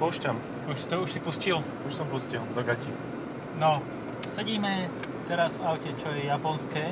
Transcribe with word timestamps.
Poušťam. 0.00 0.36
Už 0.72 0.88
to 0.88 1.04
už 1.04 1.12
si 1.12 1.20
pustil? 1.20 1.60
Už 1.84 1.92
som 1.92 2.08
pustil 2.08 2.40
do 2.56 2.64
gati. 2.64 2.88
No, 3.60 3.84
sedíme 4.24 4.88
teraz 5.28 5.60
v 5.60 5.68
aute, 5.68 5.92
čo 6.00 6.08
je 6.16 6.24
japonské 6.24 6.88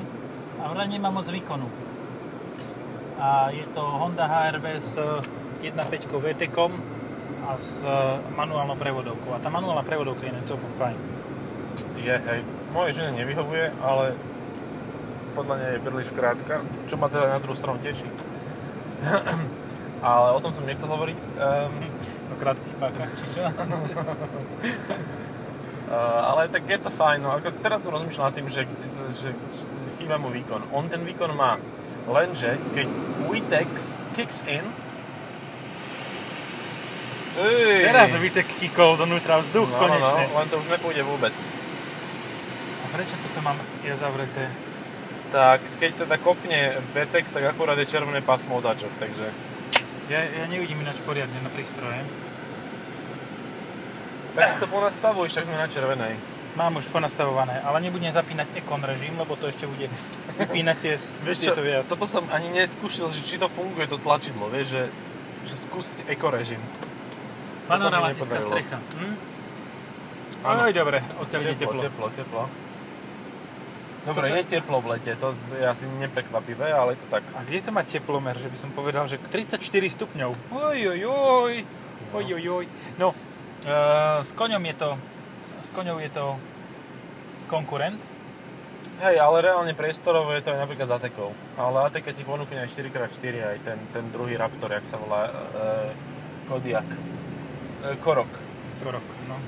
a 0.61 0.69
vraj 0.69 0.93
nemá 0.93 1.09
moc 1.09 1.25
výkonu. 1.25 1.65
A 3.17 3.49
je 3.49 3.65
to 3.73 3.81
Honda 3.81 4.29
HRV 4.29 4.67
s 4.77 5.01
1.5 5.65 6.21
vt 6.21 6.53
a 7.49 7.57
s 7.57 7.81
manuálnou 8.37 8.77
prevodovkou. 8.77 9.33
A 9.33 9.41
tá 9.41 9.49
manuálna 9.49 9.89
prevodovka 9.89 10.29
je 10.29 10.45
celkom 10.45 10.69
fajn. 10.77 10.97
Je, 12.05 12.13
hej. 12.13 12.41
Moje 12.77 12.93
žene 12.93 13.17
nevyhovuje, 13.17 13.73
ale 13.81 14.21
podľa 15.33 15.55
nej 15.65 15.71
je 15.81 15.81
príliš 15.81 16.13
krátka, 16.13 16.61
čo 16.93 17.01
ma 17.01 17.09
teda 17.09 17.33
na 17.33 17.41
druhú 17.41 17.57
stranu 17.57 17.81
teší. 17.81 18.05
ale 20.05 20.29
o 20.37 20.43
tom 20.45 20.53
som 20.53 20.69
nechcel 20.69 20.93
hovoriť. 20.93 21.17
Um, 21.41 21.75
o 22.29 22.37
krátkých 22.37 22.77
pákach, 22.77 23.11
či 23.17 23.25
čo? 23.35 23.43
Uh, 25.89 26.21
ale 26.33 26.53
tak 26.53 26.69
je 26.69 26.79
to 26.79 26.91
fajn, 26.93 27.19
no 27.25 27.33
ako 27.33 27.49
teraz 27.65 27.85
rozmýšľam 27.89 28.27
nad 28.29 28.35
tým, 28.37 28.49
že, 28.53 28.63
že, 29.13 29.31
chýba 29.97 30.21
mu 30.21 30.29
výkon. 30.31 30.69
On 30.73 30.85
ten 30.87 31.03
výkon 31.03 31.33
má, 31.35 31.57
lenže 32.07 32.61
keď 32.77 32.87
Witex 33.29 33.99
kicks 34.15 34.45
in, 34.47 34.65
Ej. 37.39 37.87
Teraz 37.87 38.11
Vitek 38.19 38.51
kikol 38.59 38.99
donútra 38.99 39.39
vzduch 39.39 39.71
no, 39.71 39.79
konečne. 39.79 40.27
No, 40.27 40.43
len 40.43 40.47
to 40.51 40.59
už 40.59 40.75
nepôjde 40.75 41.07
vôbec. 41.07 41.31
A 42.83 42.87
prečo 42.91 43.15
toto 43.15 43.39
mám 43.47 43.55
je 43.87 43.95
zavreté? 43.95 44.51
Tak, 45.31 45.63
keď 45.79 46.03
teda 46.03 46.17
kopne 46.19 46.83
Vitek, 46.99 47.31
tak 47.31 47.45
akurát 47.47 47.79
je 47.79 47.87
červené 47.87 48.27
pásmo 48.27 48.59
otáčok, 48.59 48.91
takže... 48.99 49.31
Ja, 50.09 50.25
ja 50.25 50.45
nevidím 50.49 50.81
ináč 50.81 51.05
poriadne 51.05 51.37
na 51.45 51.53
prístroje. 51.53 52.01
Tak 54.33 54.57
si 54.57 54.59
to 54.61 54.67
ponastavuj, 54.73 55.29
však 55.29 55.45
sme 55.45 55.57
na 55.61 55.69
červenej. 55.69 56.17
Mám 56.57 56.81
už 56.81 56.89
ponastavované, 56.89 57.61
ale 57.61 57.85
nebudem 57.85 58.09
zapínať 58.09 58.57
Econ 58.57 58.81
režim, 58.83 59.15
lebo 59.15 59.37
to 59.37 59.53
ešte 59.53 59.69
bude 59.69 59.87
vypínať 60.41 60.77
tie 60.81 60.95
vieš 60.97 61.39
čo, 61.45 61.53
viac. 61.61 61.87
Toto 61.87 62.09
som 62.09 62.25
ani 62.33 62.51
neskúšal, 62.51 63.13
že 63.13 63.21
či 63.21 63.37
to 63.37 63.53
funguje, 63.53 63.85
to 63.85 64.01
tlačidlo, 64.01 64.49
vieš, 64.49 64.75
že, 64.75 64.83
že 65.45 65.55
skúsiť 65.69 66.09
Eco 66.09 66.33
režim. 66.33 66.59
Panoramatická 67.69 68.41
strecha. 68.41 68.81
Hm? 68.97 69.15
Aj, 70.41 70.71
dobre, 70.73 71.05
odtiaľ 71.21 71.41
ide 71.45 71.55
teplo. 71.61 71.81
Teplo, 71.85 72.07
teplo. 72.17 72.43
Dobre, 74.09 74.33
je 74.41 74.45
teplo 74.57 74.81
v 74.81 74.97
lete, 74.97 75.13
to 75.21 75.37
je 75.53 75.65
asi 75.69 75.85
neprekvapivé, 75.85 76.73
ale 76.73 76.97
je 76.97 77.05
to 77.05 77.09
tak. 77.13 77.25
A 77.37 77.45
kde 77.45 77.61
to 77.61 77.71
má 77.71 77.85
teplomer, 77.85 78.37
že 78.41 78.49
by 78.49 78.57
som 78.57 78.71
povedal, 78.73 79.05
že 79.05 79.21
34 79.21 79.61
stupňov? 79.69 80.31
Oj, 80.49 80.79
oj, 80.97 81.01
oj, 81.05 81.55
oj, 82.17 82.27
oj, 82.33 82.45
oj. 82.65 82.67
No, 82.97 83.13
Uh, 83.59 84.23
s 84.23 84.31
koňom 84.39 84.63
je 84.71 84.75
to, 84.79 84.91
s 85.67 85.75
koňou 85.75 85.99
je 85.99 86.15
to 86.15 86.39
konkurent. 87.51 87.99
Hej, 89.03 89.19
ale 89.19 89.43
reálne 89.43 89.75
priestorovo 89.75 90.31
je 90.31 90.47
to 90.47 90.55
aj 90.55 90.63
napríklad 90.63 90.87
za 90.87 91.03
Atekou. 91.03 91.35
Ale 91.59 91.91
Ateka 91.91 92.15
ti 92.15 92.23
ponúkne 92.23 92.63
aj 92.63 92.71
4x4, 92.71 93.35
aj 93.43 93.59
ten, 93.67 93.79
ten 93.91 94.05
druhý 94.15 94.39
Raptor, 94.39 94.71
jak 94.71 94.87
sa 94.87 94.95
volá, 94.95 95.27
uh, 95.27 95.91
Kodiak. 96.47 96.87
Uh, 96.87 97.99
Korok. 97.99 98.31
Korok, 98.87 99.07
no. 99.27 99.43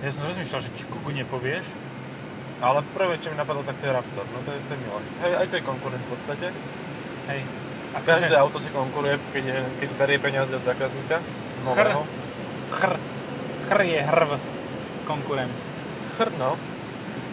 Ja 0.00 0.08
som 0.08 0.24
rozmýšľal, 0.24 0.64
že 0.64 0.72
či 0.72 0.88
Kugu 0.88 1.12
nepovieš. 1.12 1.68
Ale 2.58 2.82
prvé, 2.90 3.22
čo 3.22 3.30
mi 3.30 3.38
napadlo, 3.38 3.62
tak 3.62 3.78
to 3.78 3.86
je 3.86 3.92
Raptor. 3.94 4.26
No 4.34 4.42
to 4.42 4.50
je, 4.50 4.58
to 4.66 4.70
je 4.74 4.80
milé. 4.82 5.00
Hej, 5.22 5.32
aj 5.38 5.46
to 5.46 5.54
je 5.58 5.62
konkurent 5.62 6.02
v 6.02 6.10
podstate. 6.10 6.46
Hej. 7.30 7.40
A 7.94 7.98
každé 8.04 8.34
auto 8.36 8.58
si 8.58 8.68
konkuruje, 8.74 9.16
keď, 9.30 9.44
je, 9.46 9.58
keď 9.80 9.88
berie 9.96 10.18
peniaze 10.18 10.52
od 10.52 10.64
zákazníka. 10.66 11.22
Nového. 11.64 12.02
Chr. 12.74 12.94
Chr 12.98 13.18
chr 13.68 13.84
je 13.84 14.00
hrv 14.00 14.30
konkurent. 15.04 15.52
Chr, 16.16 16.32
no. 16.40 16.56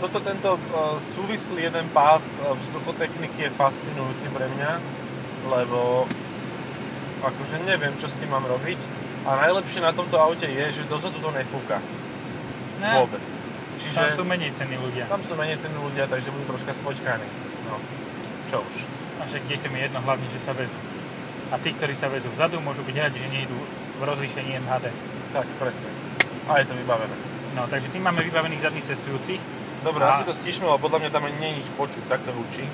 Toto, 0.04 0.20
tento 0.20 0.60
uh, 0.60 1.00
súvislý 1.00 1.72
jeden 1.72 1.88
pás 1.96 2.44
vzduchotechniky 2.44 3.48
je 3.48 3.56
fascinujúci 3.56 4.28
pre 4.36 4.52
mňa, 4.52 4.72
lebo 5.48 6.04
akože 7.24 7.64
neviem, 7.64 7.96
čo 7.96 8.12
s 8.12 8.20
tým 8.20 8.36
mám 8.36 8.44
robiť. 8.44 8.78
A 9.24 9.48
najlepšie 9.48 9.80
na 9.80 9.96
tomto 9.96 10.20
aute 10.20 10.46
je, 10.46 10.66
že 10.76 10.92
dozadu 10.92 11.18
to 11.24 11.32
nefúka. 11.32 11.80
Ne. 12.84 12.92
Vôbec. 13.00 13.24
Čiže, 13.80 13.98
tam 13.98 14.10
sú 14.12 14.24
menej 14.24 14.52
cenní 14.56 14.78
ľudia. 14.80 15.06
Tam 15.08 15.22
sú 15.22 15.34
menej 15.36 15.58
cenní 15.60 15.80
ľudia, 15.80 16.06
takže 16.08 16.32
budú 16.32 16.56
troška 16.56 16.72
spoťkaní. 16.76 17.28
No, 17.70 17.76
čo 18.52 18.64
už. 18.64 18.76
A 19.20 19.28
však 19.28 19.44
deťom 19.48 19.72
je 19.74 19.82
jedno 19.88 20.00
hlavne, 20.04 20.28
že 20.32 20.40
sa 20.40 20.52
vezú. 20.52 20.78
A 21.54 21.56
tí, 21.62 21.72
ktorí 21.72 21.94
sa 21.94 22.10
vezú 22.10 22.28
vzadu, 22.34 22.58
môžu 22.60 22.82
byť 22.84 22.96
radi, 22.98 23.18
že 23.22 23.30
nejdú 23.30 23.58
v 24.00 24.02
rozlíšení 24.02 24.60
MHD. 24.66 24.92
Tak, 25.32 25.48
presne. 25.62 25.90
A 26.50 26.62
je 26.62 26.66
to 26.68 26.76
vybavené. 26.76 27.16
No, 27.56 27.70
takže 27.72 27.88
tým 27.94 28.04
máme 28.04 28.20
vybavených 28.26 28.68
zadných 28.68 28.86
cestujúcich. 28.86 29.40
Dobre, 29.86 30.02
a... 30.04 30.12
asi 30.12 30.26
to 30.26 30.34
stišme, 30.34 30.66
lebo 30.66 30.82
podľa 30.82 31.08
mňa 31.08 31.12
tam 31.14 31.24
nie 31.40 31.50
je 31.54 31.56
nič 31.62 31.68
počuť, 31.78 32.04
tak 32.10 32.20
to 32.26 32.34
hučí. 32.34 32.66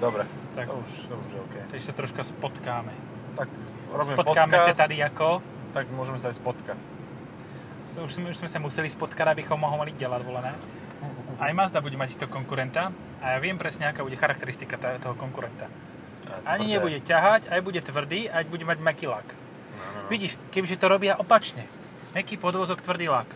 Dobre, 0.00 0.24
tak 0.56 0.72
to 0.72 0.76
už, 0.76 0.90
to 1.08 1.14
už 1.14 1.28
je 1.32 1.40
OK. 1.40 1.56
Takže 1.72 1.84
sa 1.84 1.94
troška 1.96 2.22
spotkáme. 2.24 2.92
Tak 3.36 3.48
robíme 3.92 4.16
Spotkáme 4.16 4.56
podcast, 4.56 4.76
sa 4.76 4.84
tady 4.88 4.96
ako? 5.04 5.44
Tak 5.76 5.84
môžeme 5.92 6.16
sa 6.16 6.32
aj 6.32 6.36
spotkať. 6.40 6.78
Už 7.86 8.12
sme, 8.18 8.34
už 8.34 8.42
sme 8.42 8.50
sa 8.50 8.58
museli 8.58 8.90
spotkať, 8.90 9.32
abychom 9.32 9.56
mohli 9.60 9.94
dělat, 9.94 10.22
volené. 10.22 10.52
Aj 11.38 11.52
Mazda 11.52 11.84
bude 11.84 11.96
mať 11.96 12.16
toho 12.16 12.32
konkurenta 12.32 12.92
a 13.20 13.36
ja 13.36 13.38
viem 13.38 13.60
presne, 13.60 13.84
aká 13.86 14.00
bude 14.00 14.16
charakteristika 14.16 14.80
toho 14.80 15.14
konkurenta. 15.14 15.68
Ani 16.48 16.72
nebude 16.72 16.98
ťahať, 17.04 17.52
aj 17.52 17.60
bude 17.60 17.80
tvrdý, 17.84 18.26
aj 18.32 18.48
bude 18.48 18.64
mať 18.64 18.80
makilák. 18.80 19.28
No, 19.28 19.36
no, 19.76 20.00
no. 20.02 20.08
Vidíš, 20.08 20.40
kebyže 20.50 20.80
to 20.80 20.88
robia 20.88 21.14
opačne, 21.20 21.68
Meký 22.16 22.40
podvozok, 22.40 22.80
tvrdý 22.80 23.12
lak. 23.12 23.28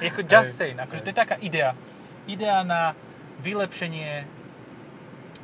je 0.00 0.08
ako 0.08 0.24
just 0.24 0.56
saying, 0.56 0.80
akože 0.80 1.04
to 1.04 1.12
je 1.12 1.18
taká 1.20 1.36
idea. 1.44 1.76
Idea 2.24 2.64
na 2.64 2.96
vylepšenie 3.44 4.24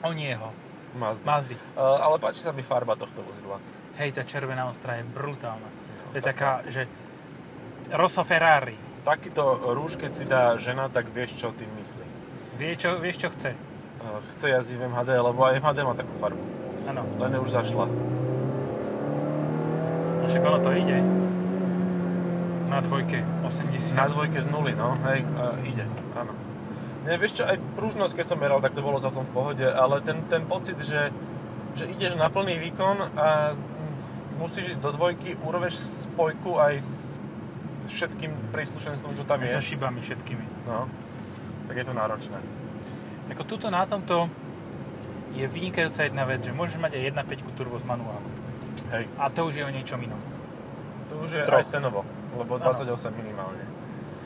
onieho. 0.00 0.56
Mazdy. 0.96 1.24
Mazdy. 1.28 1.56
Uh, 1.76 2.00
ale 2.00 2.16
páči 2.16 2.40
sa 2.40 2.56
mi 2.56 2.64
farba 2.64 2.96
tohto 2.96 3.20
vozidla. 3.20 3.60
Hej, 4.00 4.16
tá 4.16 4.24
červená 4.24 4.64
ostra 4.72 4.98
je 4.98 5.04
brutálna. 5.04 5.68
No, 5.68 6.16
to 6.16 6.16
je 6.16 6.24
taká, 6.24 6.64
že 6.64 6.88
Rosso 7.90 8.22
Ferrari. 8.22 8.78
Takýto 9.02 9.74
rúž, 9.74 9.98
keď 9.98 10.12
si 10.14 10.24
dá 10.28 10.54
žena, 10.60 10.86
tak 10.86 11.10
vieš, 11.10 11.34
čo 11.34 11.50
tým 11.50 11.66
myslí. 11.82 12.06
Vie, 12.60 12.76
čo, 12.78 13.00
vieš, 13.02 13.26
čo 13.26 13.28
chce? 13.34 13.56
Chce 14.36 14.46
jazdiť 14.52 14.76
v 14.78 14.86
MHD, 14.92 15.10
lebo 15.18 15.40
aj 15.42 15.58
MHD 15.58 15.78
má 15.82 15.94
takú 15.98 16.12
farbu. 16.22 16.44
Áno. 16.86 17.02
Len 17.18 17.40
už 17.40 17.50
zašla. 17.50 17.86
A 20.20 20.24
však 20.28 20.42
ono 20.44 20.58
to 20.62 20.70
ide. 20.76 20.98
Na 22.70 22.78
dvojke 22.84 23.24
80. 23.42 23.98
Na 23.98 24.06
dvojke 24.06 24.38
z 24.38 24.48
nuly, 24.52 24.72
no, 24.78 24.94
hej, 25.10 25.26
uh, 25.34 25.58
ide, 25.66 25.82
áno. 26.14 26.30
Ne, 27.02 27.16
vieš 27.16 27.42
čo, 27.42 27.48
aj 27.48 27.58
pružnosť, 27.74 28.14
keď 28.14 28.26
som 28.28 28.38
meral, 28.38 28.62
tak 28.62 28.76
to 28.76 28.84
bolo 28.84 29.02
celkom 29.02 29.26
v 29.26 29.32
pohode, 29.34 29.66
ale 29.66 30.04
ten, 30.04 30.22
ten 30.30 30.44
pocit, 30.46 30.76
že, 30.78 31.10
že 31.74 31.88
ideš 31.88 32.14
na 32.14 32.30
plný 32.30 32.60
výkon 32.60 32.96
a 33.16 33.56
musíš 34.38 34.76
ísť 34.76 34.82
do 34.84 34.92
dvojky, 34.94 35.34
urveš 35.42 36.06
spojku 36.06 36.60
aj 36.60 36.74
s 36.78 37.18
všetkým 37.90 38.54
príslušenstvom, 38.54 39.12
čo 39.18 39.24
tam 39.26 39.42
je. 39.42 39.50
So 39.50 39.60
šibami 39.60 40.00
všetkými. 40.00 40.66
No, 40.70 40.86
tak 41.66 41.74
je 41.74 41.84
to 41.84 41.94
náročné. 41.94 42.38
Ako 43.30 43.46
tuto 43.46 43.70
na 43.70 43.86
tomto 43.86 44.26
je 45.34 45.46
vynikajúca 45.46 46.02
jedna 46.06 46.26
vec, 46.26 46.42
že 46.42 46.50
môžeš 46.50 46.82
mať 46.82 46.98
aj 46.98 47.22
1.5 47.22 47.58
turbo 47.58 47.78
z 47.78 47.86
manuálu. 47.86 48.26
Hej. 48.90 49.06
A 49.18 49.30
to 49.30 49.46
už 49.46 49.58
je 49.58 49.62
o 49.62 49.70
niečom 49.70 50.02
inom. 50.02 50.18
To 51.14 51.22
už 51.22 51.30
je 51.38 51.42
Troch. 51.46 51.62
aj 51.62 51.70
cenovo 51.70 52.02
lebo 52.36 52.58
28 52.58 52.86
ano. 52.86 53.16
minimálne. 53.18 53.64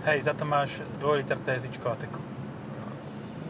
Hej, 0.04 0.28
za 0.28 0.36
to 0.36 0.44
máš 0.44 0.84
2 1.00 1.24
liter 1.24 1.40
TSIčko 1.40 1.86
a 1.88 1.96
teku. 1.96 2.20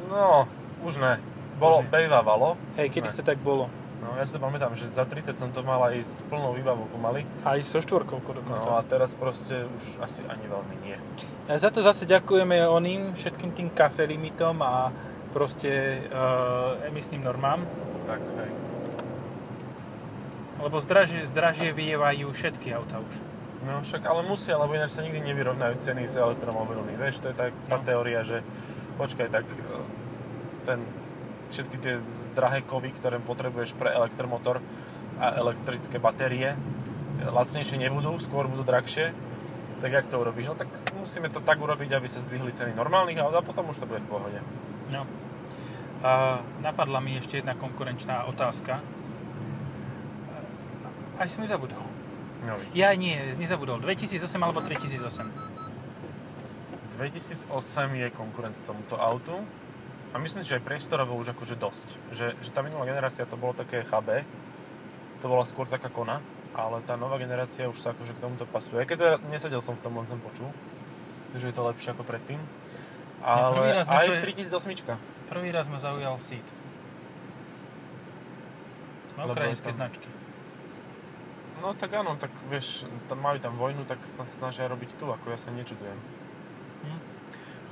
No, 0.06 0.46
už 0.86 1.02
ne. 1.02 1.18
Bolo, 1.58 1.82
bejvávalo. 1.82 2.54
Hej, 2.78 2.94
kedy 2.94 3.08
sa 3.10 3.22
tak 3.26 3.42
bolo? 3.42 3.66
No, 4.02 4.18
ja 4.18 4.24
si 4.26 4.34
to 4.34 4.42
pamätám, 4.42 4.74
že 4.74 4.90
za 4.90 5.06
30 5.06 5.38
som 5.38 5.50
to 5.54 5.62
mal 5.62 5.80
aj 5.86 6.02
s 6.02 6.20
plnou 6.26 6.52
výbavou 6.52 6.90
pomaly. 6.90 7.22
Aj 7.46 7.56
so 7.62 7.78
štvorkovkou 7.78 8.42
dokonca. 8.42 8.66
No 8.66 8.76
a 8.78 8.82
teraz 8.82 9.14
proste 9.14 9.64
už 9.64 10.02
asi 10.02 10.26
ani 10.26 10.44
veľmi 10.50 10.76
nie. 10.82 10.96
A 11.46 11.56
za 11.56 11.70
to 11.70 11.80
zase 11.80 12.04
ďakujeme 12.04 12.64
oným, 12.68 13.14
všetkým 13.14 13.54
tým 13.54 13.68
kafe 13.72 14.04
limitom 14.04 14.60
a 14.60 14.90
proste 15.32 16.04
uh, 16.10 16.78
emisným 16.86 17.24
normám. 17.24 17.66
Tak, 18.06 18.20
hej. 18.20 18.50
Lebo 20.62 20.78
zdražie, 20.78 21.26
zdražie 21.26 21.74
vyjevajú 21.74 22.30
všetky 22.30 22.70
auta 22.72 23.02
už. 23.02 23.14
No 23.64 23.80
však 23.80 24.04
ale 24.04 24.22
musia, 24.28 24.60
lebo 24.60 24.76
ináč 24.76 24.92
sa 24.92 25.00
nikdy 25.00 25.24
nevyrovnajú 25.24 25.80
ceny 25.80 26.04
s 26.04 26.20
elektromobilmi. 26.20 27.00
Vieš, 27.00 27.24
to 27.24 27.32
je 27.32 27.36
tak, 27.36 27.52
tá 27.66 27.80
no. 27.80 27.84
teória, 27.84 28.20
že 28.20 28.44
počkaj, 29.00 29.28
tak 29.32 29.48
e, 29.48 29.56
ten, 30.68 30.84
všetky 31.54 31.76
tie 31.78 31.94
drahé 32.34 32.66
kovy, 32.66 32.90
ktoré 32.98 33.22
potrebuješ 33.22 33.78
pre 33.78 33.94
elektromotor 33.94 34.58
a 35.22 35.38
elektrické 35.38 36.02
batérie, 36.02 36.58
lacnejšie 37.22 37.78
nebudú, 37.78 38.18
skôr 38.18 38.50
budú 38.50 38.66
drahšie. 38.66 39.14
Tak 39.78 39.90
jak 39.92 40.06
to 40.10 40.16
urobíš? 40.18 40.50
No 40.50 40.56
tak 40.58 40.72
musíme 40.96 41.28
to 41.28 41.44
tak 41.44 41.60
urobiť, 41.60 41.92
aby 41.94 42.08
sa 42.08 42.18
zdvihli 42.18 42.50
ceny 42.50 42.72
normálnych 42.74 43.20
aut 43.20 43.36
a 43.36 43.44
potom 43.44 43.68
už 43.70 43.84
to 43.84 43.86
bude 43.86 44.00
v 44.02 44.08
pohode. 44.10 44.40
No. 44.90 45.06
A 46.04 46.40
napadla 46.60 46.98
mi 47.00 47.16
ešte 47.16 47.40
jedna 47.40 47.54
konkurenčná 47.54 48.24
otázka. 48.26 48.80
Aj 51.20 51.28
som 51.30 51.44
ju 51.44 51.48
zabudol. 51.48 51.84
No, 52.44 52.58
vidíš. 52.58 52.74
Ja 52.76 52.90
nie, 52.96 53.16
nezabudol. 53.38 53.78
2008 53.80 54.24
alebo 54.40 54.60
3008. 54.60 55.54
2008 56.96 57.48
je 58.00 58.06
konkurent 58.14 58.56
tomuto 58.66 58.96
autu 58.96 59.42
a 60.14 60.18
myslím 60.22 60.46
si, 60.46 60.54
že 60.54 60.62
aj 60.62 60.64
priestorovo 60.64 61.18
už 61.18 61.34
akože 61.34 61.58
dosť. 61.58 61.88
Že, 62.14 62.26
že 62.38 62.50
tá 62.54 62.62
minulá 62.62 62.86
generácia 62.86 63.26
to 63.26 63.34
bolo 63.34 63.50
také 63.50 63.82
chabé, 63.82 64.22
to 65.18 65.26
bola 65.26 65.42
skôr 65.42 65.66
taká 65.66 65.90
kona, 65.90 66.22
ale 66.54 66.78
tá 66.86 66.94
nová 66.94 67.18
generácia 67.18 67.66
už 67.66 67.82
sa 67.82 67.90
akože 67.90 68.14
k 68.14 68.22
tomuto 68.22 68.46
pasuje. 68.46 68.86
Keď 68.86 68.96
teda 68.96 69.14
nesedel 69.26 69.58
som 69.58 69.74
v 69.74 69.82
tom, 69.82 69.98
len 69.98 70.06
som 70.06 70.22
počul, 70.22 70.54
že 71.34 71.50
je 71.50 71.54
to 71.54 71.66
lepšie 71.66 71.90
ako 71.90 72.06
predtým. 72.06 72.38
prvý 73.18 73.26
Ale 73.26 73.82
raz 73.82 73.88
na 73.90 73.98
aj 73.98 74.06
svoje- 74.06 74.22
3008. 74.22 74.94
Prvý 75.26 75.48
raz 75.50 75.66
ma 75.66 75.82
zaujal 75.82 76.14
Seat. 76.22 76.46
Na 79.18 79.26
ukrajinské 79.26 79.74
tam- 79.74 79.78
značky. 79.82 80.06
No 81.58 81.72
tak 81.72 81.90
áno, 81.96 82.14
tak 82.20 82.28
vieš, 82.52 82.84
tam 83.08 83.24
majú 83.24 83.40
tam 83.40 83.56
vojnu, 83.56 83.88
tak 83.88 83.96
sa 84.12 84.28
snažia 84.36 84.68
robiť 84.68 85.00
tu, 85.00 85.08
ako 85.08 85.32
ja 85.32 85.38
sa 85.40 85.48
nečudujem. 85.48 85.96
Hm? 86.84 87.13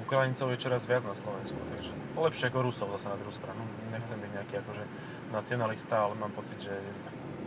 Ukrajincov 0.02 0.50
je 0.52 0.58
čoraz 0.58 0.82
viac 0.84 1.06
na 1.06 1.14
Slovensku, 1.14 1.56
takže 1.56 1.90
lepšie 2.18 2.50
ako 2.50 2.58
Rusov 2.66 2.90
zase 2.98 3.06
na 3.08 3.16
druhú 3.16 3.30
stranu. 3.30 3.62
Nechcem 3.94 4.18
byť 4.18 4.30
nejaký 4.34 4.54
akože 4.60 4.84
nacionalista, 5.30 5.94
ale 6.10 6.14
mám 6.18 6.34
pocit, 6.34 6.58
že... 6.58 6.74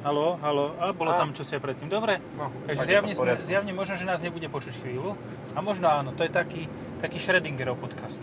Haló, 0.05 0.37
haló. 0.37 0.77
A 0.77 0.93
bolo 0.93 1.11
A. 1.11 1.17
tam 1.17 1.33
čosi 1.33 1.57
aj 1.57 1.61
predtým. 1.65 1.89
Dobre. 1.89 2.21
No, 2.37 2.53
Takže 2.69 2.85
zjavne, 2.85 3.13
sme, 3.17 3.33
zjavne 3.41 3.73
možno, 3.73 3.97
že 3.97 4.05
nás 4.05 4.21
nebude 4.21 4.45
počuť 4.45 4.85
chvíľu. 4.85 5.17
A 5.57 5.59
možno 5.65 5.89
áno, 5.89 6.13
to 6.13 6.21
je 6.21 6.29
taký, 6.29 6.69
taký 7.01 7.17
Schrödingerov 7.17 7.81
podcast. 7.81 8.21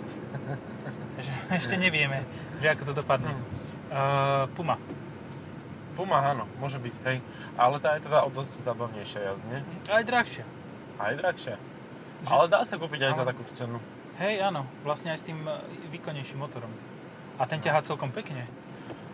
ešte 1.58 1.74
nevieme, 1.74 2.22
že 2.62 2.70
ako 2.70 2.82
to 2.86 2.92
dopadne. 3.02 3.34
Uh, 3.90 4.46
Puma. 4.54 4.78
Puma, 5.98 6.22
áno, 6.32 6.48
môže 6.62 6.80
byť, 6.80 6.94
hej. 7.04 7.18
Ale 7.58 7.76
tá 7.82 7.98
je 7.98 8.06
teda 8.08 8.24
o 8.24 8.30
dosť 8.32 8.62
zábavnejšia 8.64 9.20
jazdne. 9.34 9.58
Aj 9.90 10.02
drahšia. 10.06 10.46
Aj 10.96 11.12
drahšia. 11.18 11.58
Že- 12.22 12.30
Ale 12.30 12.44
dá 12.46 12.62
sa 12.62 12.78
kúpiť 12.78 13.10
aj 13.10 13.12
za 13.18 13.22
Ale- 13.26 13.30
takú 13.34 13.42
cenu. 13.52 13.78
Hej, 14.20 14.44
áno. 14.44 14.68
Vlastne 14.84 15.14
aj 15.14 15.24
s 15.24 15.28
tým 15.28 15.40
e, 15.44 15.52
výkonnejším 15.88 16.40
motorom. 16.40 16.68
A 17.40 17.48
ten 17.48 17.62
ťahá 17.64 17.80
celkom 17.80 18.12
pekne. 18.12 18.44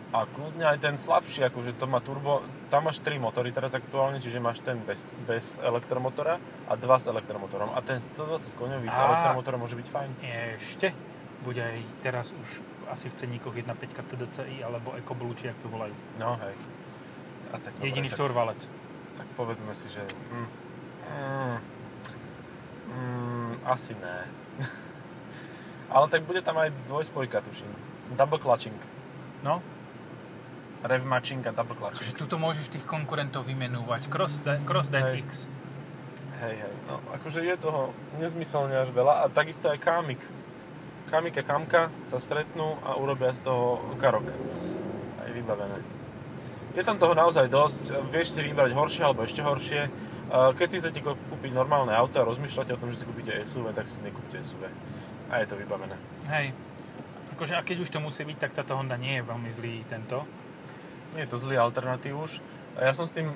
A 0.09 0.25
kľudne 0.25 0.65
aj 0.65 0.81
ten 0.81 0.97
slabší, 0.97 1.45
akože 1.53 1.77
to 1.77 1.85
má 1.85 2.01
turbo, 2.01 2.41
tam 2.73 2.89
máš 2.89 2.97
3 3.05 3.21
motory 3.21 3.53
teraz 3.53 3.77
aktuálne, 3.77 4.17
čiže 4.17 4.41
máš 4.41 4.65
ten 4.65 4.81
bez, 4.81 5.05
bez 5.29 5.61
elektromotora 5.61 6.41
a 6.65 6.73
dva 6.73 6.97
s 6.97 7.05
elektromotorom. 7.05 7.69
A 7.77 7.79
ten 7.85 8.01
120 8.01 8.57
koňový 8.57 8.89
s 8.89 8.97
Á. 8.97 9.05
elektromotorom 9.05 9.61
môže 9.61 9.77
byť 9.77 9.87
fajn. 9.87 10.09
Ešte 10.57 10.97
bude 11.45 11.61
aj 11.61 11.77
teraz 12.01 12.33
už 12.33 12.65
asi 12.89 13.13
v 13.13 13.15
ceníkoch 13.21 13.53
1.5 13.53 13.69
TDCi 13.85 14.65
alebo 14.65 14.97
EcoBlue, 14.97 15.37
či 15.37 15.53
jak 15.53 15.57
to 15.61 15.69
volajú. 15.69 15.93
No 16.17 16.41
hej. 16.41 16.57
A 17.53 17.61
tak, 17.61 17.77
dobre, 17.77 17.85
Jediný 17.93 18.09
tak, 18.09 18.17
štvorvalec. 18.17 18.59
tak 19.13 19.27
povedzme 19.37 19.73
si, 19.77 19.93
že... 19.93 20.01
Mm, 20.33 20.47
mm, 21.05 21.57
mm, 22.89 23.51
asi 23.69 23.93
ne. 23.93 24.17
Ale 25.89 26.05
tak 26.07 26.21
bude 26.23 26.41
tam 26.41 26.55
aj 26.55 26.69
dvojspojka, 26.85 27.41
tuším. 27.41 27.69
Double 28.13 28.37
clutching. 28.37 28.77
No, 29.41 29.61
Rev 30.79 31.03
matching 31.03 31.43
a 31.43 31.51
double 31.51 31.75
že 31.75 31.81
clutching. 32.05 32.17
tuto 32.17 32.37
môžeš 32.37 32.69
tých 32.69 32.85
konkurentov 32.85 33.43
vymenúvať. 33.43 34.07
Cross, 34.07 34.39
da- 34.39 34.61
cross 34.61 34.87
Dead 34.87 35.03
Hej. 35.05 35.25
X. 35.25 35.29
Hej, 36.39 36.55
hej. 36.57 36.73
No, 36.87 37.03
akože 37.11 37.43
je 37.43 37.55
toho 37.57 37.91
nezmyselne 38.15 38.71
až 38.73 38.89
veľa. 38.89 39.13
A 39.19 39.27
takisto 39.27 39.67
aj 39.67 39.75
Kamik. 39.77 40.23
Kamik 41.07 41.35
a 41.35 41.43
Kamka 41.43 41.91
sa 42.05 42.15
stretnú 42.15 42.79
a 42.79 42.95
urobia 42.95 43.33
z 43.33 43.43
toho 43.43 43.81
karok. 43.97 44.29
Aj 45.19 45.27
vybavené. 45.27 45.83
Je 46.71 46.83
tam 46.85 46.95
toho 46.95 47.11
naozaj 47.11 47.49
dosť. 47.49 47.91
Vieš 48.07 48.27
si 48.29 48.41
vybrať 48.41 48.71
horšie 48.71 49.03
alebo 49.03 49.25
ešte 49.25 49.41
horšie. 49.41 49.89
Keď 50.29 50.67
si 50.69 50.77
chcete 50.79 51.01
kú- 51.01 51.17
kúpiť 51.27 51.51
normálne 51.51 51.91
auto 51.91 52.21
a 52.21 52.23
rozmýšľate 52.23 52.71
o 52.71 52.79
tom, 52.79 52.93
že 52.93 53.01
si 53.01 53.05
kúpite 53.05 53.33
SUV, 53.41 53.73
tak 53.73 53.89
si 53.89 53.99
nekúpte 53.99 54.37
SUV. 54.39 54.69
A 55.29 55.41
je 55.41 55.47
to 55.49 55.55
vybavené. 55.55 55.95
Hej. 56.29 56.53
Akože, 57.37 57.55
a 57.55 57.63
keď 57.63 57.85
už 57.85 57.93
to 57.93 58.03
musí 58.03 58.25
byť, 58.25 58.37
tak 58.37 58.51
táto 58.57 58.75
Honda 58.75 58.97
nie 58.99 59.21
je 59.21 59.23
veľmi 59.23 59.49
zlý 59.53 59.85
tento. 59.87 60.25
Nie 61.15 61.25
je 61.25 61.31
to 61.31 61.41
zlý 61.41 61.55
alternatív 61.55 62.17
už. 62.17 62.31
A 62.75 62.89
ja 62.89 62.93
som 62.93 63.05
s 63.05 63.15
tým 63.15 63.31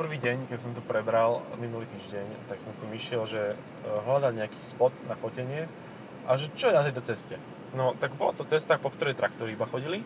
prvý 0.00 0.16
deň, 0.16 0.48
keď 0.48 0.58
som 0.64 0.72
to 0.72 0.80
prebral 0.80 1.44
minulý 1.60 1.84
týždeň, 1.92 2.48
tak 2.48 2.64
som 2.64 2.72
s 2.72 2.80
tým 2.80 2.88
išiel, 2.96 3.28
že 3.28 3.52
e, 3.52 3.56
hľadať 3.84 4.32
nejaký 4.32 4.60
spot 4.64 4.96
na 5.04 5.12
fotenie 5.12 5.68
a 6.24 6.40
že 6.40 6.48
čo 6.56 6.72
je 6.72 6.76
na 6.80 6.84
tejto 6.88 7.04
ceste. 7.04 7.36
No, 7.76 7.92
tak 8.00 8.16
bola 8.16 8.32
to 8.32 8.48
cesta, 8.48 8.80
po 8.80 8.88
ktorej 8.88 9.12
traktory 9.20 9.52
iba 9.52 9.68
chodili 9.68 10.00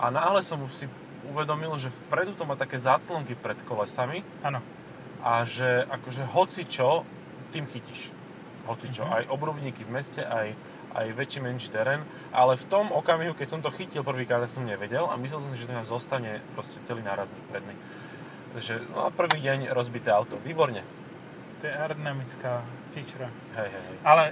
a 0.00 0.08
náhle 0.08 0.40
som 0.40 0.58
si 0.72 0.88
uvedomil, 1.28 1.76
že 1.76 1.92
vpredu 1.92 2.32
to 2.34 2.48
má 2.48 2.56
také 2.56 2.80
záclonky 2.80 3.36
pred 3.36 3.60
kolesami 3.68 4.24
Áno. 4.42 4.64
a 5.20 5.44
že 5.44 5.86
akože 5.86 6.22
hoci 6.32 6.64
čo, 6.66 7.06
tým 7.52 7.68
chytíš. 7.68 8.10
Hoci 8.62 8.86
čo, 8.88 9.02
Mhm. 9.02 9.12
aj 9.12 9.24
obrubníky 9.28 9.82
v 9.82 9.90
meste, 9.90 10.22
aj, 10.22 10.54
aj 10.92 11.06
väčší, 11.12 11.40
menší 11.40 11.68
terén, 11.68 12.02
ale 12.30 12.54
v 12.54 12.64
tom 12.64 12.88
okamihu, 12.88 13.32
keď 13.32 13.48
som 13.48 13.60
to 13.60 13.70
chytil 13.70 14.00
prvýkrát, 14.00 14.38
tak 14.38 14.50
som 14.50 14.62
nevedel 14.62 15.04
a 15.04 15.16
myslel 15.16 15.40
som 15.40 15.50
si, 15.50 15.58
že 15.58 15.66
to 15.66 15.74
nám 15.74 15.84
zostane 15.84 16.38
proste 16.52 16.78
celý 16.80 17.00
nárazník 17.00 17.42
predný. 17.48 17.74
Takže, 18.52 18.86
no 18.88 19.04
a 19.04 19.10
prvý 19.10 19.40
deň 19.40 19.70
rozbité 19.70 20.10
auto, 20.10 20.36
výborne. 20.38 20.84
To 21.58 21.64
je 21.64 21.72
aerodynamická 21.72 22.60
feature. 22.90 23.26
Hej, 23.52 23.68
hej, 23.68 23.82
hej. 23.82 23.96
Ale 24.02 24.24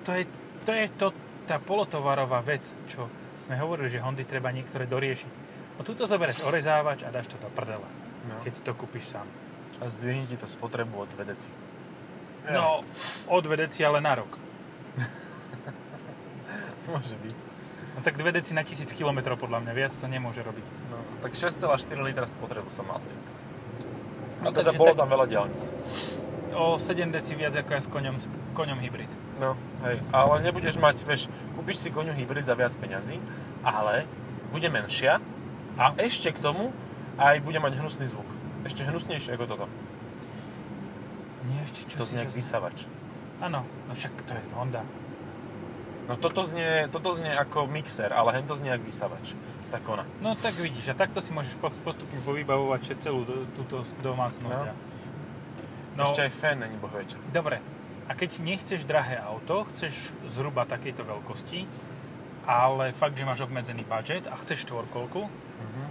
to 0.00 0.10
je, 0.12 0.24
to 0.62 0.72
je 0.72 0.86
to, 0.90 1.06
tá 1.44 1.58
polotovarová 1.58 2.40
vec, 2.40 2.62
čo 2.86 3.06
sme 3.38 3.54
hovorili, 3.54 3.86
že 3.86 3.98
Hondy 3.98 4.22
treba 4.22 4.48
niektoré 4.48 4.86
doriešiť. 4.86 5.32
No 5.72 5.82
tuto 5.82 6.06
zoberieš 6.06 6.42
orezávač 6.42 7.02
a 7.02 7.10
dáš 7.10 7.26
to 7.26 7.36
do 7.36 7.50
prdele, 7.50 7.86
No. 8.24 8.38
keď 8.40 8.52
si 8.54 8.62
to 8.62 8.72
kúpiš 8.72 9.10
sám. 9.10 9.26
A 9.78 9.90
zdvihni 9.90 10.24
ti 10.24 10.36
to 10.36 10.46
spotrebu 10.46 10.94
od 10.96 11.10
No, 12.50 12.82
od 13.30 13.44
deci 13.46 13.86
ale 13.86 14.02
na 14.02 14.18
rok. 14.18 14.34
Môže 16.90 17.14
byť. 17.14 17.36
No 17.92 17.98
tak 18.00 18.16
dve 18.16 18.32
deci 18.32 18.56
na 18.56 18.64
1000 18.64 18.88
km 18.96 19.36
podľa 19.36 19.62
mňa, 19.62 19.72
viac 19.76 19.92
to 19.94 20.08
nemôže 20.08 20.42
robiť. 20.42 20.66
No, 20.90 20.98
tak 21.22 21.36
6,4 21.36 22.02
litra 22.02 22.26
spotrebu 22.26 22.72
som 22.72 22.88
mal 22.88 22.98
s 22.98 23.06
tým. 23.06 23.20
No, 24.42 24.50
A 24.50 24.52
teda 24.52 24.74
bolo 24.74 24.90
tak- 24.96 25.00
tam 25.04 25.08
veľa 25.12 25.26
diálnic. 25.28 25.62
O 26.52 26.76
7 26.76 27.12
deci 27.14 27.32
viac 27.38 27.54
ako 27.56 27.70
ja 27.72 27.80
s 27.80 27.88
koňom, 27.88 28.16
s 28.20 28.26
koňom 28.52 28.78
hybrid. 28.82 29.08
No, 29.40 29.56
hej, 29.86 30.02
ale 30.12 30.34
nebudeš 30.44 30.76
mať, 30.76 31.00
vieš, 31.06 31.30
kúpiš 31.56 31.80
si 31.80 31.88
koňu 31.88 32.12
hybrid 32.12 32.44
za 32.44 32.52
viac 32.52 32.76
peňazí, 32.76 33.16
ale 33.64 34.04
bude 34.52 34.68
menšia 34.68 35.22
a 35.80 35.96
ešte 35.96 36.28
k 36.36 36.38
tomu 36.44 36.74
aj 37.16 37.40
bude 37.40 37.56
mať 37.56 37.80
hnusný 37.80 38.04
zvuk. 38.04 38.28
Ešte 38.68 38.84
hnusnejšie 38.84 39.32
ako 39.36 39.44
toto. 39.48 39.66
Nie, 41.44 41.58
ešte 41.62 41.86
čo 41.86 41.96
to 41.98 42.04
znie 42.04 42.22
ako 42.22 42.34
vysavač. 42.34 42.78
Áno, 43.38 43.60
no 43.62 43.92
však 43.92 44.12
to 44.22 44.32
je 44.32 44.42
Honda. 44.52 44.82
No 46.02 46.14
toto 46.14 46.42
znie, 46.42 46.86
toto 46.88 47.14
znie 47.14 47.30
ako 47.30 47.66
mixer, 47.66 48.10
ale 48.10 48.34
hento 48.34 48.54
znie 48.54 48.70
ako 48.70 48.84
vysavač. 48.84 49.34
Tak 49.68 49.82
ona. 49.84 50.04
No 50.18 50.34
tak 50.34 50.54
vidíš, 50.54 50.88
a 50.88 50.96
takto 50.96 51.18
si 51.18 51.30
môžeš 51.30 51.56
po- 51.56 51.72
postupne 51.82 52.20
povybavovať 52.20 52.98
celú 52.98 53.24
túto 53.52 53.82
domácnosť. 53.98 54.52
No. 54.66 54.74
No. 55.92 56.02
Ešte 56.04 56.22
aj 56.22 56.32
fén 56.32 56.56
není 56.58 56.76
bohviete. 56.76 57.16
Dobre, 57.28 57.58
a 58.04 58.12
keď 58.12 58.40
nechceš 58.40 58.82
drahé 58.82 59.16
auto, 59.16 59.64
chceš 59.68 59.92
zhruba 60.26 60.64
takejto 60.64 61.02
veľkosti, 61.02 61.64
ale 62.44 62.90
fakt, 62.90 63.14
že 63.14 63.22
máš 63.22 63.40
obmedzený 63.40 63.82
budget 63.82 64.26
a 64.26 64.34
chceš 64.36 64.64
štvorkolku, 64.64 65.22
Mhm. 65.24 65.82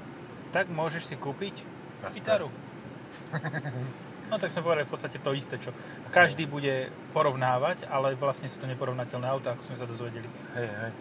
tak 0.52 0.68
môžeš 0.68 1.04
si 1.06 1.16
kúpiť 1.16 1.56
Jasné. 2.02 2.14
gitaru. 2.14 2.50
No 4.32 4.40
tak 4.40 4.56
sme 4.56 4.64
povedali 4.64 4.88
v 4.88 4.94
podstate 4.96 5.20
to 5.20 5.36
isté, 5.36 5.60
čo 5.60 5.76
každý 6.08 6.48
bude 6.48 6.88
porovnávať, 7.12 7.84
ale 7.92 8.16
vlastne 8.16 8.48
sú 8.48 8.64
to 8.64 8.68
neporovnateľné 8.72 9.28
auta, 9.28 9.60
ako 9.60 9.68
sme 9.68 9.76
sa 9.76 9.84
dozvedeli. 9.84 10.32
Hej, 10.56 10.72
hej. 10.72 10.92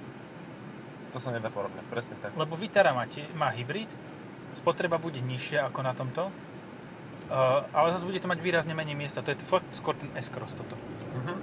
To 1.15 1.23
sa 1.23 1.31
nedá 1.31 1.47
porovnať, 1.47 1.87
presne 1.87 2.19
tak. 2.19 2.35
Lebo 2.35 2.59
Vitara 2.59 2.91
má, 2.91 3.07
má 3.39 3.55
hybrid, 3.55 3.87
spotreba 4.51 4.99
bude 4.99 5.23
nižšia 5.23 5.71
ako 5.71 5.81
na 5.87 5.95
tomto, 5.95 6.27
uh, 6.27 7.71
ale 7.71 7.95
zase 7.95 8.03
bude 8.03 8.19
to 8.19 8.27
mať 8.27 8.43
výrazne 8.43 8.75
menej 8.75 8.99
miesta. 8.99 9.23
To 9.23 9.31
je 9.31 9.39
fakt 9.47 9.71
skôr 9.79 9.95
ten 9.95 10.11
S-Cross 10.19 10.59
toto. 10.59 10.75
Mhm. 11.15 11.35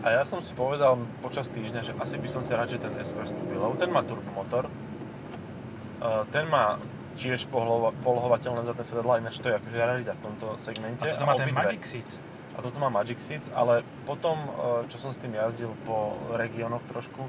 A 0.00 0.16
ja 0.16 0.24
som 0.24 0.40
si 0.40 0.56
povedal 0.56 0.96
počas 1.20 1.52
týždňa, 1.52 1.80
že 1.84 1.92
asi 2.00 2.16
by 2.16 2.28
som 2.32 2.40
si 2.40 2.56
radšej 2.56 2.80
ten 2.80 2.96
S-Cross 2.96 3.36
kúpil, 3.36 3.60
lebo 3.60 3.76
ten 3.76 3.92
má 3.92 4.00
turbomotor, 4.00 4.72
uh, 6.00 6.24
ten 6.32 6.48
má 6.48 6.80
tiež 7.18 7.50
pohlo- 7.50 7.94
polohovateľné 8.06 8.62
zadné 8.62 8.84
sedadla, 8.84 9.18
ináč 9.18 9.42
to 9.42 9.50
je 9.50 9.58
akože 9.58 9.76
rarita 9.78 10.12
v 10.14 10.22
tomto 10.22 10.46
segmente. 10.60 11.06
A 11.06 11.14
toto 11.16 11.26
má 11.26 11.34
ten 11.34 11.50
obidve. 11.50 11.62
Magic 11.64 11.82
Seats. 11.82 12.14
A 12.54 12.58
toto 12.62 12.76
má 12.78 12.88
Magic 12.90 13.18
Seats, 13.22 13.48
ale 13.54 13.82
potom, 14.04 14.36
uh, 14.36 14.52
čo 14.90 14.98
som 14.98 15.10
s 15.14 15.18
tým 15.22 15.32
jazdil 15.32 15.72
po 15.86 16.18
regiónoch 16.34 16.82
trošku, 16.90 17.24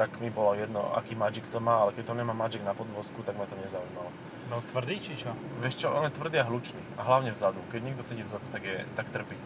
tak 0.00 0.16
mi 0.24 0.32
bolo 0.32 0.56
jedno, 0.56 0.80
aký 0.96 1.12
Magic 1.12 1.44
to 1.52 1.60
má, 1.60 1.84
ale 1.84 1.92
keď 1.92 2.10
to 2.10 2.14
nemá 2.16 2.32
Magic 2.32 2.64
na 2.64 2.72
podvozku, 2.72 3.20
tak 3.22 3.36
ma 3.36 3.44
to 3.44 3.54
nezaujímalo. 3.60 4.08
No 4.48 4.64
tvrdý, 4.72 5.00
či 5.00 5.16
čo? 5.16 5.36
Vieš 5.60 5.84
čo, 5.84 5.88
on 5.92 6.08
je 6.08 6.16
tvrdý 6.16 6.40
a 6.40 6.48
hlučný. 6.48 6.80
A 6.96 7.04
hlavne 7.04 7.32
vzadu. 7.32 7.60
Keď 7.68 7.80
niekto 7.84 8.02
sedí 8.04 8.24
vzadu, 8.24 8.44
tak, 8.52 8.64
je, 8.64 8.84
tak 8.96 9.08
trpí. 9.12 9.36
E, 9.36 9.44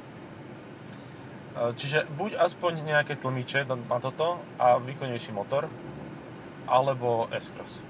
Čiže 1.75 2.07
buď 2.15 2.39
aspoň 2.39 2.83
nejaké 2.83 3.19
tlmiče 3.19 3.67
na 3.67 3.75
na 3.75 3.99
toto 3.99 4.39
a 4.59 4.79
výkonnejší 4.79 5.35
motor, 5.35 5.67
alebo 6.67 7.31
S-Cross. 7.31 7.83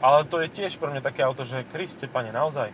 Ale 0.00 0.24
to 0.24 0.40
je 0.40 0.48
tiež 0.48 0.80
pre 0.80 0.88
mňa 0.88 1.04
také 1.04 1.20
auto, 1.20 1.44
že 1.44 1.68
Kriste, 1.68 2.08
pane, 2.08 2.32
naozaj. 2.32 2.72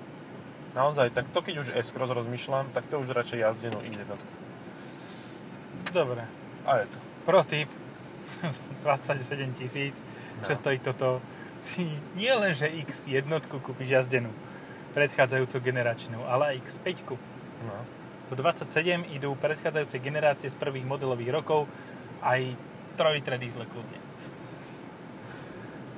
Naozaj, 0.79 1.11
tak 1.11 1.27
to 1.35 1.43
keď 1.43 1.55
už 1.67 1.69
S-Cross 1.75 2.15
rozmýšľam, 2.15 2.71
tak 2.71 2.87
to 2.87 3.03
už 3.03 3.11
radšej 3.11 3.43
jazdenú 3.43 3.83
X1. 3.83 4.15
Dobre. 5.91 6.23
A 6.69 6.85
je 6.85 6.87
to. 6.87 6.99
Pro 7.27 7.43
tip, 7.43 7.67
za 8.45 8.63
27 8.85 9.59
tisíc, 9.59 10.03
No. 10.37 10.45
čo 10.45 10.53
stojí 10.53 10.77
toto, 10.85 11.25
si 11.65 11.89
nie 12.13 12.29
len, 12.29 12.53
že 12.53 12.69
X1 12.69 13.25
kúpiš 13.49 13.89
jazdenú, 13.89 14.29
predchádzajúcu 14.93 15.57
generačnú, 15.65 16.21
ale 16.29 16.61
aj 16.61 16.69
X5. 16.69 17.17
No. 17.65 17.73
Za 18.29 18.37
27 18.37 19.17
idú 19.17 19.33
predchádzajúce 19.41 19.97
generácie 20.05 20.53
z 20.53 20.57
prvých 20.61 20.85
modelových 20.85 21.33
rokov 21.33 21.65
aj 22.21 22.53
3 23.01 23.17
litre 23.17 23.41
diesle 23.41 23.65
kľudne. 23.65 23.99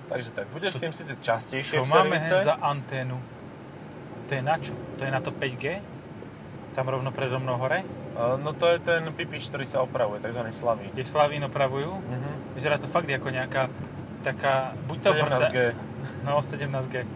Takže 0.08 0.30
tak, 0.32 0.46
budeš 0.48 0.76
s 0.76 0.80
tým 0.80 0.92
síce 0.92 1.12
častejšie 1.20 1.80
Čo 1.80 1.84
v 1.84 1.92
máme 1.92 2.16
servise. 2.16 2.48
za 2.48 2.56
anténu? 2.56 3.16
To 4.28 4.30
je 4.32 4.42
na 4.44 4.56
čo? 4.56 4.72
To 4.96 5.02
je 5.04 5.10
na 5.12 5.20
to 5.20 5.30
5G? 5.32 5.64
Tam 6.72 6.88
rovno 6.88 7.12
predo 7.12 7.36
mnou 7.40 7.60
hore? 7.60 7.84
No 8.16 8.50
to 8.56 8.66
je 8.72 8.82
ten 8.82 9.04
pipič, 9.14 9.46
ktorý 9.52 9.68
sa 9.68 9.84
opravuje, 9.84 10.18
tzv. 10.24 10.42
Slavín. 10.50 10.90
Je 10.96 11.04
Slavín 11.04 11.44
opravujú? 11.44 12.00
Mhm. 12.02 12.30
Vyzerá 12.56 12.76
to 12.80 12.88
fakt 12.90 13.06
ako 13.06 13.28
nejaká 13.30 13.68
taká, 14.24 14.74
buď 14.88 14.96
to 14.98 15.10
17G. 15.14 15.56
No, 16.24 16.40
17G. 16.42 17.06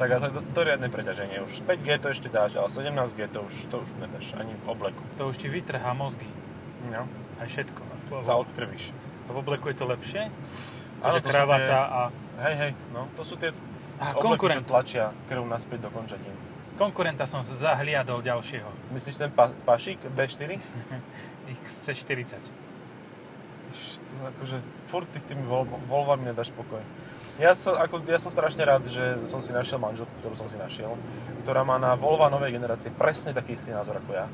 Tak 0.00 0.08
a 0.08 0.16
to, 0.18 0.28
to, 0.34 0.40
to 0.56 0.60
riadne 0.66 0.88
preťaženie 0.88 1.44
už. 1.46 1.62
5G 1.62 1.88
to 2.00 2.08
ešte 2.10 2.26
dáš, 2.32 2.56
ale 2.58 2.66
17G 2.66 3.28
to 3.30 3.44
už, 3.44 3.54
to 3.70 3.76
už 3.84 3.88
nedáš 4.00 4.34
ani 4.34 4.56
v 4.56 4.64
obleku. 4.66 4.98
To 5.20 5.30
už 5.30 5.36
ti 5.36 5.46
vytrhá 5.46 5.92
mozgy. 5.94 6.26
No. 6.90 7.06
Aj 7.38 7.46
všetko. 7.46 7.80
Odkrvíš. 8.10 8.90
V 9.26 9.34
obleku 9.34 9.68
je 9.68 9.76
to 9.76 9.86
lepšie? 9.86 10.22
Áno, 11.02 11.02
Akože 11.02 11.20
to 11.20 11.26
sú 11.26 11.32
kravata 11.34 11.66
tie- 11.66 11.90
a... 11.90 12.00
Hej, 12.42 12.54
hej, 12.56 12.70
no 12.90 13.00
to 13.14 13.22
sú 13.22 13.34
tie 13.36 13.50
A 13.98 14.14
obleky, 14.14 14.22
konkurent. 14.24 14.58
čo 14.58 14.66
tlačia 14.66 15.04
krv 15.26 15.42
naspäť 15.46 15.78
do 15.86 15.90
končatín. 15.90 16.34
Konkurenta 16.72 17.28
som 17.28 17.42
zahliadol 17.42 18.22
ďalšieho. 18.22 18.66
Myslíš 18.90 19.16
ten 19.18 19.30
pa, 19.30 19.52
pašik 19.62 20.00
B4? 20.08 20.56
XC40. 21.66 22.40
Iš, 23.70 24.00
to 24.00 24.14
Akože 24.22 24.56
furt 24.86 25.08
ty 25.10 25.18
s 25.18 25.26
tými 25.26 25.42
vol, 25.42 25.66
volvami 25.86 26.30
nedáš 26.30 26.50
pokoj. 26.52 26.80
Ja 27.40 27.56
som, 27.56 27.74
ako, 27.74 28.04
ja 28.06 28.20
som 28.20 28.28
strašne 28.28 28.62
rád, 28.62 28.84
že 28.86 29.24
som 29.24 29.40
si 29.40 29.50
našiel 29.50 29.80
manželku, 29.80 30.12
ktorú 30.20 30.36
som 30.36 30.46
si 30.52 30.56
našiel, 30.56 30.94
ktorá 31.42 31.64
má 31.64 31.80
na 31.80 31.96
Volva 31.96 32.28
novej 32.28 32.52
generácie 32.52 32.92
presne 32.92 33.32
taký 33.32 33.56
istý 33.56 33.72
názor 33.72 33.98
ako 33.98 34.12
ja. 34.12 34.26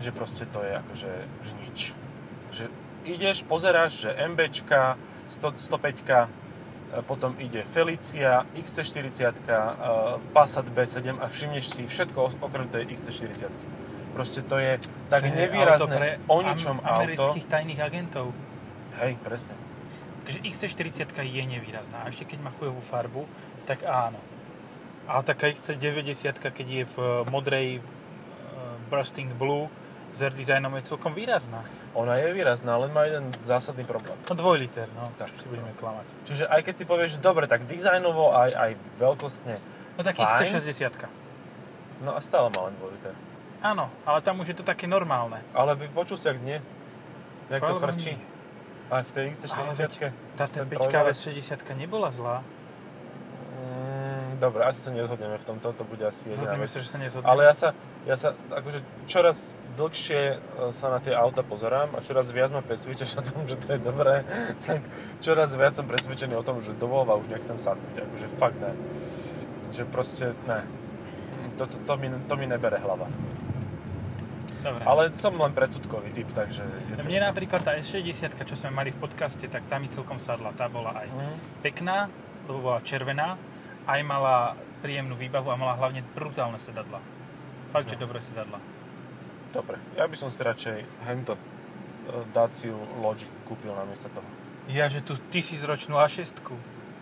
Že 0.00 0.10
proste 0.16 0.44
to 0.48 0.64
je 0.64 0.72
akože 0.76 1.10
že 1.44 1.52
nič. 1.60 1.78
Ideš, 3.06 3.46
pozeráš, 3.46 4.06
že 4.06 4.10
MBčka, 4.10 4.98
100, 5.30 5.62
105 5.62 6.02
e, 6.10 6.26
potom 7.06 7.38
ide 7.38 7.62
Felicia, 7.62 8.42
XC40, 8.58 9.22
e, 9.22 9.58
Passat 10.34 10.66
B7 10.66 11.14
a 11.22 11.26
všimneš 11.30 11.64
si 11.70 11.82
všetko 11.86 12.42
okrem 12.42 12.66
tej 12.66 12.90
XC40. 12.98 13.46
Proste 14.10 14.42
to 14.42 14.58
je 14.58 14.80
tak 15.06 15.22
To 15.22 15.28
auto 15.28 15.38
nevýrazné 15.38 15.94
pre 15.94 16.10
o 16.26 16.38
ničom 16.42 16.80
am- 16.80 16.86
auto. 16.88 17.04
amerických 17.04 17.46
tajných 17.46 17.80
agentov. 17.80 18.32
Hej, 18.98 19.20
presne. 19.22 19.54
Takže 20.26 20.42
XC40 20.42 21.06
je 21.22 21.44
nevýrazná. 21.46 22.02
A 22.02 22.10
ešte 22.10 22.26
keď 22.26 22.42
má 22.42 22.50
chujovú 22.58 22.82
farbu, 22.82 23.22
tak 23.68 23.86
áno. 23.86 24.18
A 25.06 25.22
taká 25.22 25.46
XC90, 25.54 26.34
keď 26.42 26.66
je 26.66 26.82
v 26.90 26.96
modrej 27.30 27.78
uh, 27.78 27.84
Bursting 28.90 29.30
Blue 29.38 29.70
s 30.16 30.24
R-designom 30.24 30.74
je 30.80 30.96
celkom 30.96 31.14
výrazná. 31.14 31.62
Ona 31.96 32.20
je 32.20 32.28
výrazná, 32.28 32.76
len 32.76 32.92
má 32.92 33.08
jeden 33.08 33.32
zásadný 33.48 33.80
problém. 33.82 34.12
No 34.28 34.36
dvojliter, 34.36 34.84
no, 34.92 35.08
Tak. 35.16 35.32
si 35.40 35.48
budeme 35.48 35.72
klamať. 35.80 36.04
Čiže 36.28 36.44
aj 36.44 36.60
keď 36.60 36.74
si 36.76 36.84
povieš, 36.84 37.10
že 37.16 37.20
dobre, 37.24 37.48
tak 37.48 37.64
dizajnovo 37.64 38.36
aj, 38.36 38.50
aj 38.52 38.70
veľkostne, 39.00 39.56
No 39.96 40.04
tak 40.04 40.20
Fajn. 40.20 40.44
XC60. 40.44 41.08
no 42.04 42.12
a 42.12 42.20
stále 42.20 42.52
má 42.52 42.68
len 42.68 42.76
2 42.76 42.92
liter. 42.92 43.16
Áno, 43.64 43.88
ale 44.04 44.20
tam 44.20 44.36
už 44.44 44.52
je 44.52 44.56
to 44.60 44.64
také 44.64 44.84
normálne. 44.84 45.40
Ale 45.56 45.72
počul 45.96 46.20
si, 46.20 46.28
jak 46.28 46.36
znie? 46.36 46.60
Jak 47.48 47.64
to 47.64 47.80
chrčí? 47.80 48.20
Aj 48.92 49.00
v 49.00 49.10
tej 49.16 49.24
Ale 49.24 49.34
XC40? 49.72 49.80
veď 49.80 49.92
Tá 50.36 50.44
Ten 50.46 50.68
T5 50.68 50.76
trojvalec. 50.76 51.16
V60 51.16 51.80
nebola 51.80 52.12
zlá. 52.12 52.44
Mm, 53.56 54.36
dobre, 54.36 54.68
asi 54.68 54.84
sa 54.84 54.92
nezhodneme 54.92 55.40
v 55.40 55.44
tomto, 55.48 55.72
to 55.72 55.82
bude 55.82 56.04
asi 56.04 56.28
jediná 56.28 56.44
Zhodneme 56.44 56.66
sa, 56.68 56.76
že 56.76 56.88
sa 56.92 56.98
nezhodneme. 57.00 57.30
Ale 57.32 57.40
ja 57.48 57.54
sa, 57.56 57.68
ja 58.06 58.14
sa 58.14 58.28
akože 58.32 58.78
čoraz 59.04 59.38
dlhšie 59.74 60.20
e, 60.30 60.36
sa 60.70 60.88
na 60.88 60.98
tie 60.98 61.10
auta 61.10 61.42
pozerám 61.42 61.92
a 61.92 62.00
čoraz 62.00 62.30
viac 62.30 62.48
ma 62.48 62.62
presvedčaš 62.62 63.18
o 63.18 63.22
tom, 63.22 63.44
že 63.44 63.58
to 63.58 63.74
je 63.74 63.80
dobré, 63.80 64.22
tak 64.66 64.80
čoraz 65.18 65.50
viac 65.52 65.74
som 65.74 65.84
presvedčený 65.84 66.32
o 66.32 66.42
tom, 66.42 66.58
že 66.58 66.72
do 66.72 66.86
Volva 66.86 67.14
už 67.14 67.28
nechcem 67.28 67.54
sadnúť, 67.54 68.00
akože 68.00 68.26
fakt 68.32 68.56
ne. 68.56 68.72
Že 69.68 69.82
proste 69.86 70.24
ne. 70.46 70.62
To, 71.58 71.66
to, 71.66 71.76
to, 71.82 71.92
mi, 71.96 72.06
to 72.08 72.34
mi 72.36 72.46
nebere 72.46 72.78
hlava. 72.78 73.10
Dobre. 74.60 74.82
Ale 74.82 75.02
som 75.14 75.34
len 75.34 75.50
predsudkový 75.50 76.10
typ, 76.10 76.26
takže... 76.32 76.62
Je 76.90 76.94
to... 76.94 77.02
Mne 77.02 77.22
napríklad 77.24 77.62
tá 77.62 77.74
S60, 77.74 78.34
čo 78.34 78.54
sme 78.54 78.74
mali 78.74 78.90
v 78.90 78.98
podcaste, 78.98 79.46
tak 79.46 79.62
tá 79.64 79.78
mi 79.78 79.86
celkom 79.86 80.18
sadla. 80.18 80.50
Tá 80.52 80.66
bola 80.66 80.90
aj 80.96 81.08
Mhm. 81.08 81.34
pekná, 81.62 82.10
lebo 82.44 82.60
bola 82.60 82.82
červená, 82.82 83.38
aj 83.86 84.00
mala 84.02 84.52
príjemnú 84.82 85.14
výbavu 85.14 85.48
a 85.48 85.56
mala 85.56 85.74
hlavne 85.74 86.02
brutálne 86.12 86.58
sedadla. 86.58 86.98
Fakt, 87.76 87.92
že 87.92 88.00
dobré 88.00 88.24
sedadla. 88.24 88.56
Dobre, 89.52 89.76
ja 90.00 90.08
by 90.08 90.16
som 90.16 90.32
si 90.32 90.40
radšej 90.40 91.04
hento 91.04 91.36
e, 91.36 91.40
Daciu 92.32 92.72
Logic 93.04 93.28
kúpil 93.44 93.68
namiesto 93.68 94.08
toho. 94.16 94.24
Ja, 94.72 94.88
že 94.88 95.04
tú 95.04 95.20
tisícročnú 95.28 96.00
A6. 96.00 96.40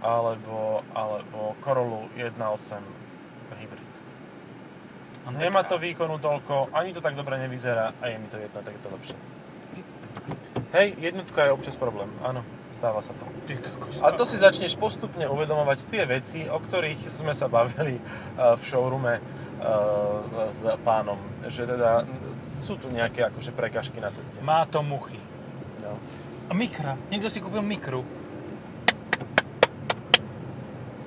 Alebo, 0.02 0.82
alebo 0.90 1.54
Corollu 1.62 2.10
1.8 2.18 2.34
hybrid. 3.54 3.92
On 5.30 5.38
Nemá 5.38 5.62
to 5.62 5.78
výkonu 5.78 6.18
toľko, 6.18 6.74
ani 6.74 6.90
to 6.90 6.98
tak 6.98 7.14
dobre 7.14 7.38
nevyzerá 7.38 7.94
a 8.02 8.10
je 8.10 8.18
mi 8.18 8.26
to 8.26 8.42
jedno, 8.42 8.58
tak 8.58 8.74
je 8.74 8.82
to 8.82 8.90
lepšie. 8.90 9.18
Hej, 10.74 10.98
jednotka 10.98 11.46
je 11.46 11.54
občas 11.54 11.78
problém, 11.78 12.10
áno, 12.18 12.42
stáva 12.74 12.98
sa 12.98 13.14
to. 13.14 13.24
A 14.02 14.10
to 14.10 14.26
si 14.26 14.42
začneš 14.42 14.74
postupne 14.74 15.22
uvedomovať 15.30 15.78
tie 15.86 16.02
veci, 16.02 16.50
o 16.50 16.58
ktorých 16.58 17.06
sme 17.06 17.30
sa 17.30 17.46
bavili 17.46 17.96
uh, 17.96 18.58
v 18.58 18.62
showroome 18.66 19.22
s 20.46 20.60
pánom, 20.80 21.16
že 21.44 21.64
teda 21.64 22.04
sú 22.56 22.76
tu 22.76 22.88
nejaké 22.88 23.24
akože 23.24 23.50
prekažky 23.50 23.98
na 23.98 24.08
ceste. 24.08 24.36
Má 24.38 24.64
to 24.64 24.80
muchy. 24.80 25.16
No. 25.80 25.96
A 26.44 26.52
mikra. 26.52 27.00
Niekto 27.08 27.28
si 27.28 27.40
kúpil 27.40 27.60
mikru. 27.60 28.04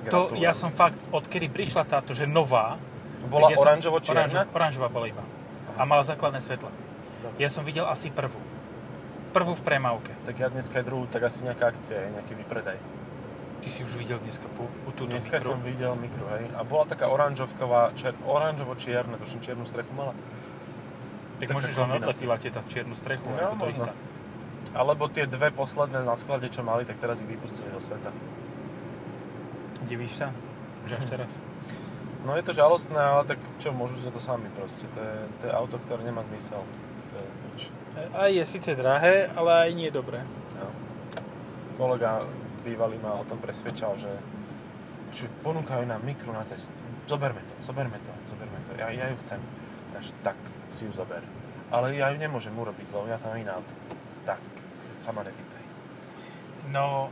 To 0.04 0.26
Gratulujem. 0.26 0.40
ja 0.40 0.52
som 0.52 0.70
fakt, 0.70 0.98
odkedy 1.10 1.46
prišla 1.46 1.84
táto, 1.84 2.10
že 2.12 2.24
nová, 2.24 2.80
Bola 3.26 3.50
ja 3.50 3.56
som- 3.56 3.68
oranžovo-čierna? 3.68 4.24
oranžo- 4.24 4.48
Oranžová 4.50 4.88
bola 4.88 5.06
iba. 5.06 5.24
A 5.76 5.84
mala 5.84 6.00
základné 6.02 6.40
svetla. 6.40 6.70
Dobre. 7.20 7.36
Ja 7.36 7.48
som 7.48 7.62
videl 7.62 7.84
asi 7.84 8.08
prvú. 8.08 8.40
Prvú 9.30 9.52
v 9.52 9.60
premávke. 9.60 10.16
Tak 10.24 10.34
ja 10.34 10.48
dneska 10.48 10.80
je 10.80 10.84
druhú, 10.84 11.04
tak 11.06 11.22
asi 11.22 11.44
nejaká 11.44 11.70
akcia, 11.70 11.98
je 11.98 12.08
nejaký 12.10 12.32
vypredaj. 12.34 12.78
Ty 13.58 13.68
si 13.68 13.82
už 13.82 13.98
videl 13.98 14.22
dneska 14.22 14.46
po, 14.54 14.70
po 14.86 14.90
túto 14.94 15.10
Dneska 15.10 15.42
mikru. 15.42 15.50
som 15.50 15.58
videl 15.66 15.92
mikro, 15.98 16.30
hej. 16.38 16.46
A 16.54 16.62
bola 16.62 16.86
taká 16.86 17.10
oranžovková, 17.10 17.90
čier, 17.98 18.14
oranžovo-čierna, 18.22 19.18
tuším 19.18 19.42
čiernu 19.42 19.66
strechu 19.66 19.90
mala. 19.98 20.14
Tak 21.42 21.50
taká 21.50 21.54
môžeš 21.58 21.74
len 21.74 21.90
tie 22.38 22.50
tá 22.54 22.62
čiernu 22.62 22.94
strechu, 22.94 23.26
No, 23.34 23.58
to 23.58 23.66
to 23.66 23.66
istá. 23.74 23.92
Alebo 24.74 25.10
tie 25.10 25.26
dve 25.26 25.50
posledné 25.50 26.06
na 26.06 26.14
sklade, 26.14 26.46
čo 26.54 26.62
mali, 26.62 26.86
tak 26.86 27.02
teraz 27.02 27.18
ich 27.18 27.30
vypustili 27.30 27.66
do 27.74 27.82
sveta. 27.82 28.14
Divíš 29.90 30.22
sa? 30.22 30.30
Že 30.86 30.94
až 30.98 31.04
teraz? 31.18 31.32
No 32.26 32.34
je 32.34 32.42
to 32.46 32.52
žalostné, 32.54 32.98
ale 32.98 33.22
tak 33.26 33.38
čo, 33.58 33.74
môžu 33.74 33.98
za 34.02 34.10
to 34.14 34.18
sami 34.22 34.50
proste. 34.54 34.86
To 34.94 35.00
je, 35.02 35.16
to 35.42 35.42
je 35.50 35.52
auto, 35.54 35.78
ktoré 35.86 36.02
nemá 36.06 36.22
zmysel. 36.26 36.62
To 37.10 37.14
je 37.18 37.28
nič. 37.50 37.60
Aj 38.14 38.30
je 38.30 38.44
síce 38.46 38.70
drahé, 38.78 39.30
ale 39.34 39.66
aj 39.66 39.70
nie 39.74 39.90
dobré. 39.90 40.22
No. 40.58 40.70
Kolega 41.78 42.22
bývalý 42.68 43.00
ma 43.00 43.16
o 43.16 43.24
tom 43.24 43.40
presvedčal, 43.40 43.96
že, 43.96 44.12
že 45.16 45.24
ponúkajú 45.40 45.88
nám 45.88 46.04
mikro 46.04 46.36
na 46.36 46.44
test. 46.44 46.76
Zoberme 47.08 47.40
to, 47.40 47.54
zoberme 47.64 47.96
to, 48.04 48.12
zoberme 48.28 48.60
to. 48.68 48.76
Ja, 48.76 48.92
ja 48.92 49.08
ju 49.08 49.16
chcem. 49.24 49.40
Ja, 49.96 50.00
že 50.04 50.12
tak 50.20 50.36
si 50.68 50.84
ju 50.84 50.92
zober. 50.92 51.24
Ale 51.72 51.96
ja 51.96 52.12
ju 52.12 52.20
nemôžem 52.20 52.52
urobiť, 52.52 52.92
lebo 52.92 53.08
ja 53.08 53.16
tam 53.16 53.32
iné 53.36 53.48
auto. 53.48 53.72
Tak, 54.28 54.40
sama 54.92 55.24
nepýtaj. 55.24 55.64
No, 56.68 57.08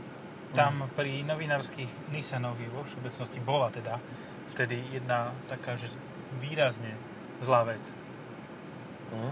tam 0.53 0.85
pri 0.93 1.25
novinárskych 1.25 2.13
Nissanovi 2.13 2.69
vo 2.69 2.85
všeobecnosti 2.85 3.41
bola 3.41 3.73
teda 3.73 3.97
vtedy 4.53 4.79
jedna 4.93 5.33
taká, 5.49 5.75
že 5.75 5.89
výrazne 6.37 6.93
zlá 7.41 7.65
vec. 7.65 7.89
Mhm. 9.11 9.31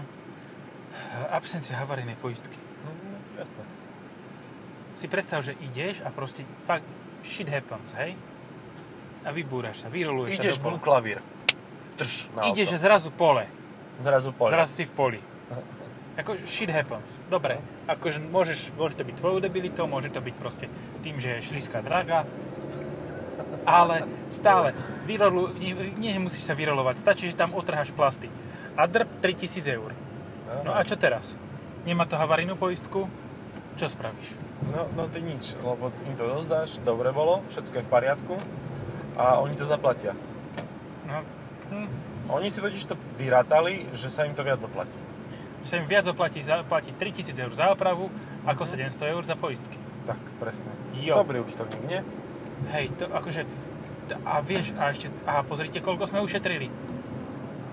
Absencia 1.30 1.76
havarijnej 1.78 2.16
poistky. 2.18 2.58
No, 2.82 2.90
jasné. 3.38 3.85
Si 4.96 5.06
predstav, 5.06 5.44
že 5.44 5.52
ideš 5.60 6.00
a 6.00 6.08
proste 6.08 6.42
fakt 6.64 6.88
shit 7.20 7.46
happens, 7.46 7.92
hej? 7.94 8.16
A 9.22 9.30
vybúraš 9.30 9.84
sa, 9.84 9.92
vyroluješ 9.92 10.40
Ideš 10.40 10.56
sa 10.56 10.62
do 10.64 10.72
pola. 10.72 10.80
klavír. 10.80 11.18
Trš 12.00 12.32
na 12.32 12.48
Ideš 12.48 12.74
auto. 12.74 12.80
zrazu 12.80 13.10
pole. 13.12 13.44
Zrazu 14.00 14.30
pole. 14.32 14.50
Zrazu 14.52 14.72
si 14.72 14.84
v 14.88 14.92
poli. 14.96 15.20
Ako 16.16 16.40
shit 16.48 16.72
happens. 16.72 17.20
Dobre, 17.28 17.60
akože 17.84 18.24
môžeš, 18.24 18.72
môže 18.72 18.96
to 18.96 19.04
byť 19.04 19.20
tvojou 19.20 19.38
debilitou, 19.44 19.84
môže 19.84 20.08
to 20.08 20.24
byť 20.24 20.34
proste 20.40 20.66
tým, 21.04 21.20
že 21.20 21.36
je 21.36 21.52
šliská 21.52 21.84
draga. 21.84 22.24
ale 23.66 24.06
stále, 24.32 24.72
vyrolu, 25.04 25.52
nie, 25.58 25.74
nie 25.98 26.16
musíš 26.22 26.46
sa 26.48 26.54
vyrolovať, 26.54 26.96
stačí, 26.96 27.28
že 27.28 27.36
tam 27.36 27.52
otrháš 27.52 27.90
plasty. 27.92 28.30
A 28.78 28.86
drb 28.86 29.10
3000 29.20 29.66
eur. 29.68 29.90
No 30.64 30.70
a 30.72 30.80
čo 30.86 30.94
teraz? 30.94 31.34
Nemá 31.84 32.06
to 32.06 32.14
havarijnú 32.16 32.54
poistku? 32.54 33.10
Čo 33.74 33.90
spravíš? 33.90 34.38
No, 34.72 34.88
no 34.96 35.02
ty 35.12 35.20
nič, 35.20 35.54
lebo 35.60 35.92
im 36.08 36.14
to 36.16 36.24
dozdáš, 36.24 36.80
dobre 36.82 37.12
bolo, 37.12 37.44
všetko 37.52 37.74
je 37.80 37.84
v 37.84 37.90
poriadku 37.92 38.34
a 39.20 39.40
oni 39.40 39.54
to 39.56 39.68
zaplatia. 39.68 40.16
No, 41.06 41.22
hm. 41.72 41.88
Oni 42.26 42.50
si 42.50 42.58
totiž 42.58 42.90
to 42.90 42.98
vyrátali, 43.14 43.86
že 43.94 44.10
sa 44.10 44.26
im 44.26 44.34
to 44.34 44.42
viac 44.42 44.58
zaplatí. 44.58 44.98
Že 45.62 45.68
sa 45.70 45.76
im 45.78 45.86
viac 45.86 46.06
oplatí 46.10 46.42
zaplatiť 46.42 46.94
3000 46.98 47.44
eur 47.46 47.52
za 47.54 47.70
opravu, 47.70 48.10
ako 48.42 48.62
700 48.66 49.14
eur 49.14 49.22
za 49.22 49.38
poistky. 49.38 49.78
Tak, 50.10 50.18
presne. 50.42 50.74
Jo. 50.98 51.22
Dobrý 51.22 51.42
účtovník, 51.42 51.82
nie? 51.86 52.02
Hej, 52.74 52.94
to 52.98 53.06
akože... 53.10 53.46
A 54.26 54.42
vieš, 54.42 54.74
a 54.78 54.90
ešte... 54.90 55.10
A 55.26 55.42
pozrite, 55.46 55.78
koľko 55.78 56.06
sme 56.10 56.22
ušetrili. 56.22 56.70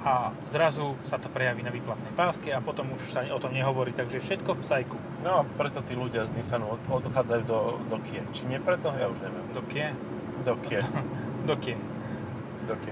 A 0.03 0.13
zrazu 0.45 0.99
sa 1.01 1.15
to 1.15 1.27
prejaví 1.27 1.63
na 1.63 1.71
výplatnej 1.71 2.11
páske 2.11 2.51
a 2.51 2.59
potom 2.59 2.91
už 2.91 3.07
sa 3.07 3.23
o 3.23 3.39
tom 3.39 3.55
nehovorí, 3.55 3.91
takže 3.91 4.19
všetko 4.19 4.51
v 4.51 4.63
sajku. 4.63 4.97
No 5.23 5.39
a 5.39 5.47
preto 5.47 5.79
tí 5.79 5.95
ľudia 5.95 6.27
z 6.27 6.35
Nissanu 6.35 6.67
od- 6.69 6.83
odchádzajú 6.83 7.43
do, 7.43 7.59
do 7.87 7.97
Kie. 8.03 8.19
Či 8.31 8.43
nie 8.45 8.59
preto? 8.59 8.91
Ja 8.91 9.07
už 9.07 9.23
neviem. 9.23 9.45
Do 9.51 9.63
kie? 9.63 9.95
Do 10.43 10.59
Kie. 10.59 10.83
Do 11.47 11.55
kie? 11.55 11.75
Do 12.67 12.75
Kie. 12.77 12.91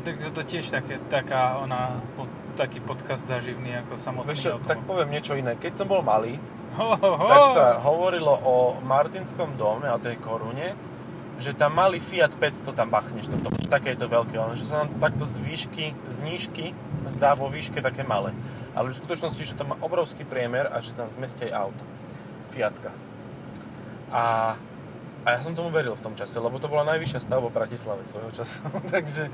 Tak 0.00 0.14
to, 0.32 0.40
tiež 0.40 0.70
také, 0.70 0.96
taká 1.08 1.60
ona, 1.60 2.00
po, 2.16 2.24
taký 2.56 2.80
podcast 2.80 3.28
zaživný 3.28 3.76
ako 3.78 4.00
samotný 4.00 4.32
Vieš 4.32 4.40
čo, 4.40 4.50
automobil. 4.56 4.70
tak 4.70 4.78
poviem 4.88 5.08
niečo 5.10 5.32
iné. 5.36 5.52
Keď 5.54 5.72
som 5.74 5.86
bol 5.86 6.00
malý, 6.00 6.40
Ho, 6.76 6.94
ho, 6.94 7.10
ho. 7.18 7.26
tak 7.26 7.44
sa 7.52 7.66
hovorilo 7.82 8.30
o 8.32 8.54
Martinskom 8.80 9.58
dome 9.58 9.84
a 9.84 9.98
tej 9.98 10.16
korune, 10.16 10.72
že 11.38 11.54
tam 11.54 11.78
malý 11.78 12.02
Fiat 12.02 12.34
500 12.34 12.74
tam 12.74 12.90
bachneš 12.90 13.30
toto, 13.30 13.54
že 13.54 13.70
také 13.70 13.94
je 13.94 14.02
to 14.02 14.10
veľké, 14.10 14.34
len 14.34 14.58
že 14.58 14.66
sa 14.66 14.82
nám 14.82 14.90
takto 14.98 15.22
z 15.22 15.38
výšky, 15.38 15.86
z 16.10 16.18
nížky 16.26 16.74
zdá 17.06 17.38
vo 17.38 17.46
výške 17.46 17.78
také 17.78 18.02
malé. 18.02 18.34
Ale 18.74 18.90
v 18.90 18.98
skutočnosti, 18.98 19.42
že 19.46 19.54
to 19.54 19.62
má 19.62 19.78
obrovský 19.78 20.26
priemer 20.26 20.66
a 20.66 20.82
že 20.82 20.92
sa 20.92 21.06
nám 21.06 21.14
zmestia 21.14 21.48
aj 21.50 21.70
auto. 21.70 21.84
Fiatka. 22.50 22.90
A, 24.10 24.56
a 25.22 25.28
ja 25.30 25.40
som 25.46 25.54
tomu 25.54 25.70
veril 25.70 25.94
v 25.94 26.04
tom 26.04 26.18
čase, 26.18 26.34
lebo 26.42 26.58
to 26.58 26.66
bola 26.66 26.82
najvyššia 26.90 27.22
stavba 27.22 27.54
Bratislave 27.54 28.02
svojho 28.02 28.34
času. 28.34 28.58
takže, 28.94 29.30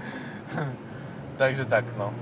takže 1.41 1.65
tak, 1.65 1.89
no. 1.97 2.13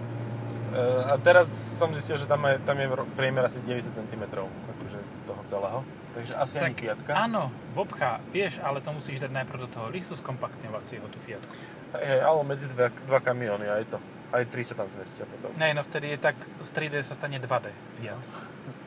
E, 0.70 0.82
A 1.10 1.18
teraz 1.18 1.50
som 1.50 1.90
zistil, 1.90 2.22
že 2.22 2.30
tam 2.30 2.46
je, 2.46 2.62
tam 2.62 2.78
je 2.78 2.86
priemer 3.18 3.42
asi 3.50 3.58
90 3.66 3.98
cm 3.98 4.24
akože 4.30 5.00
toho 5.26 5.42
celého. 5.50 5.80
Takže 6.12 6.32
asi 6.36 6.56
ani 6.60 6.76
Fiatka. 6.76 7.12
Áno, 7.16 7.48
bobcha, 7.72 8.20
vieš, 8.28 8.60
ale 8.60 8.84
to 8.84 8.92
musíš 8.92 9.16
dať 9.24 9.32
najprv 9.32 9.64
do 9.64 9.68
toho 9.72 9.86
lisu 9.88 10.12
skompaktňovacieho, 10.12 11.08
tú 11.08 11.16
Fiatku. 11.16 11.52
Hej, 11.96 12.20
ale 12.20 12.40
medzi 12.44 12.68
dva, 12.68 12.92
dva 13.08 13.20
kamióny 13.24 13.64
aj 13.68 13.96
to. 13.96 13.98
Aj 14.32 14.44
tri 14.48 14.64
sa 14.64 14.76
tam 14.76 14.88
zmestia 14.92 15.24
potom. 15.28 15.52
Ne, 15.56 15.72
no 15.72 15.80
vtedy 15.84 16.16
je 16.16 16.18
tak, 16.20 16.36
z 16.60 16.68
3D 16.72 17.00
sa 17.04 17.16
stane 17.16 17.40
2D 17.40 17.68
Fiat. 18.00 18.20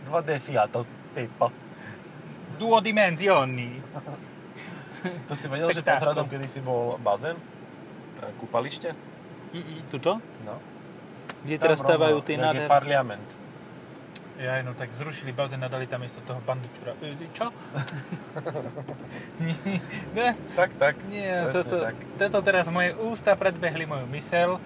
2D 0.10 0.30
Fiato, 0.42 0.86
typo. 1.18 1.50
Duodimenzioni. 2.62 3.82
To 5.30 5.34
si 5.38 5.46
vedel, 5.46 5.70
že 5.70 5.86
pod 5.86 6.02
hradom 6.02 6.26
kedysi 6.26 6.66
bol 6.66 6.98
bazén? 6.98 7.38
Kúpalište? 8.42 8.94
Tuto? 9.94 10.18
No. 10.42 10.58
Kde 11.46 11.62
Tam 11.62 11.78
rovno, 11.78 12.26
jak 12.26 12.58
je 12.58 12.66
parlament. 12.66 13.45
Ja, 14.36 14.60
no 14.68 14.76
tak 14.76 14.92
zrušili 14.92 15.32
bazén 15.32 15.64
a 15.64 15.72
dali 15.72 15.88
tam 15.88 16.04
miesto 16.04 16.20
toho 16.28 16.44
bandučura. 16.44 16.92
E, 17.00 17.16
Čo? 17.32 17.56
Ne, 20.16 20.36
Tak, 20.56 20.76
tak. 20.76 20.96
nie, 21.08 21.28
toto, 21.52 21.80
tak. 21.80 21.96
toto 22.20 22.40
teraz 22.44 22.68
moje 22.68 22.92
ústa 23.00 23.36
predbehli 23.40 23.88
moju 23.88 24.08
mysel 24.12 24.60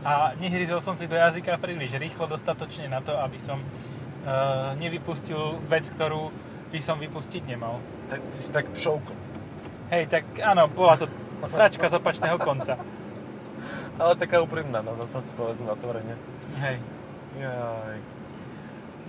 a 0.00 0.32
nehryzol 0.40 0.80
som 0.80 0.96
si 0.96 1.04
do 1.04 1.16
jazyka 1.16 1.60
príliš 1.60 1.96
rýchlo 2.00 2.24
dostatočne 2.24 2.88
na 2.88 3.04
to, 3.04 3.12
aby 3.20 3.36
som 3.36 3.60
uh, 3.60 4.72
nevypustil 4.80 5.60
vec, 5.68 5.92
ktorú 5.92 6.32
by 6.72 6.80
som 6.80 6.96
vypustiť 6.96 7.44
nemal. 7.44 7.84
Tak 8.08 8.20
si 8.32 8.40
si 8.40 8.48
tak 8.48 8.68
pšoukol. 8.72 9.16
Hej, 9.92 10.08
tak 10.08 10.24
áno, 10.40 10.72
bola 10.72 10.96
to 10.96 11.06
sračka 11.44 11.84
z 11.92 12.00
opačného 12.00 12.40
konca. 12.40 12.80
Ale 14.00 14.16
taká 14.16 14.40
úprimná, 14.40 14.80
no 14.80 14.96
zase 15.04 15.20
si 15.28 15.32
povedzme 15.36 15.68
otvorene. 15.68 16.16
Hej. 16.64 16.80
Jaj. 17.36 18.11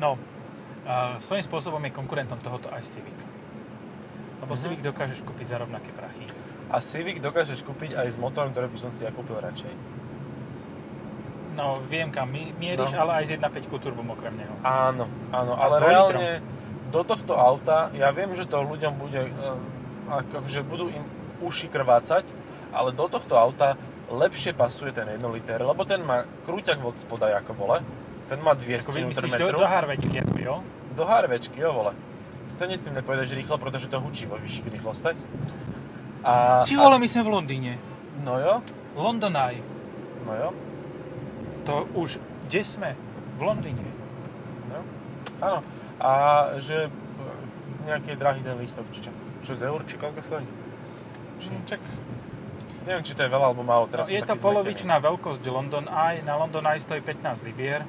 No, 0.04 0.20
uh, 0.84 1.16
svojím 1.18 1.42
spôsobom 1.42 1.80
je 1.80 1.92
konkurentom 1.92 2.36
tohoto 2.38 2.68
aj 2.68 2.84
Civic. 2.84 3.16
Lebo 4.38 4.52
Mhm. 4.52 4.60
Civic 4.60 4.80
dokážeš 4.84 5.24
kúpiť 5.24 5.48
za 5.48 5.58
rovnaké 5.58 5.90
prachy. 5.90 6.28
A 6.68 6.84
Civic 6.84 7.24
dokážeš 7.24 7.64
kúpiť 7.64 7.96
aj 7.96 8.08
s 8.10 8.18
motorom, 8.18 8.52
ktorý 8.52 8.68
by 8.68 8.78
som 8.78 8.92
si 8.92 9.02
ja 9.02 9.12
kúpil 9.12 9.40
radšej. 9.40 9.72
No, 11.54 11.78
viem 11.86 12.10
kam 12.10 12.28
mi- 12.28 12.50
mieríš, 12.52 12.92
No. 12.92 13.06
ale 13.06 13.22
aj 13.22 13.26
s 13.26 13.32
1.5 13.32 13.78
turbom 13.78 14.10
okrem 14.10 14.34
neho. 14.34 14.52
Áno, 14.60 15.06
áno, 15.30 15.54
ale 15.54 15.76
reálne 15.80 16.42
do 16.90 17.06
tohto 17.06 17.38
auta, 17.38 17.94
ja 17.94 18.10
viem, 18.10 18.34
že 18.34 18.44
to 18.44 18.58
ľuďom 18.58 18.94
bude, 18.98 19.22
akože 20.10 20.66
budú 20.66 20.90
im 20.90 21.06
uši 21.40 21.70
krvácať, 21.70 22.26
ale 22.74 22.90
do 22.92 23.06
tohto 23.06 23.38
auta 23.38 23.78
lepšie 24.10 24.52
pasuje 24.52 24.92
ten 24.92 25.06
1 25.08 25.30
liter, 25.30 25.62
lebo 25.62 25.86
ten 25.86 26.02
má 26.02 26.26
krúťak 26.44 26.82
od 26.82 26.98
spoda 26.98 27.30
ako 27.38 27.54
vole. 27.54 27.78
Ten 28.30 28.40
má 28.40 28.54
200 28.56 28.90
Ako 28.90 29.00
myslíš 29.12 29.34
do, 29.36 29.48
do 29.60 29.68
harvečky, 29.68 30.18
jo? 30.40 30.64
do 30.94 31.04
harvečky, 31.04 31.58
jo 31.60 31.74
vole. 31.74 31.92
Stejne 32.48 32.78
s 32.78 32.84
tým 32.86 32.94
nepojedeš 32.94 33.34
rýchlo, 33.34 33.58
pretože 33.58 33.88
to 33.90 33.98
hučí 34.00 34.30
vo 34.30 34.38
vyšších 34.38 34.68
rýchlostech. 34.68 35.18
A, 36.24 36.64
Ty 36.64 36.74
vole, 36.80 37.00
my 37.00 37.08
sme 37.08 37.22
v 37.24 37.30
Londýne. 37.34 37.72
a, 37.76 37.82
no 38.24 38.34
jo, 38.40 38.54
London 38.96 39.36
Eye. 39.36 39.60
no 40.24 40.32
jo, 40.36 40.50
To 41.68 41.76
už, 41.96 42.20
kde 42.48 42.62
sme? 42.64 42.90
V 43.36 43.42
Londýne. 43.42 43.84
no. 44.72 44.80
Áno. 45.42 45.60
A 46.00 46.12
že 46.60 46.88
e, 46.88 46.90
nejaký 47.88 48.16
drahý 48.16 48.44
ten 48.44 48.56
lístok, 48.60 48.88
či 48.92 49.08
čo? 49.08 49.12
6 49.44 49.60
eur, 49.68 49.80
či 49.88 49.96
koľko 50.00 50.20
stojí? 50.24 50.48
Či, 51.44 51.48
Čak, 51.68 51.82
neviem, 52.88 53.04
či 53.04 53.12
to 53.16 53.24
je 53.24 53.30
veľa 53.32 53.52
alebo 53.52 53.64
málo, 53.64 53.88
teraz 53.92 54.08
je 54.08 54.24
to 54.24 54.36
polovičná 54.40 55.00
veľkosť 55.00 55.44
London 55.48 55.88
Eye. 55.88 56.24
Na 56.24 56.40
London 56.40 56.64
Eye 56.64 56.80
stojí 56.80 57.04
15 57.04 57.44
libier. 57.44 57.84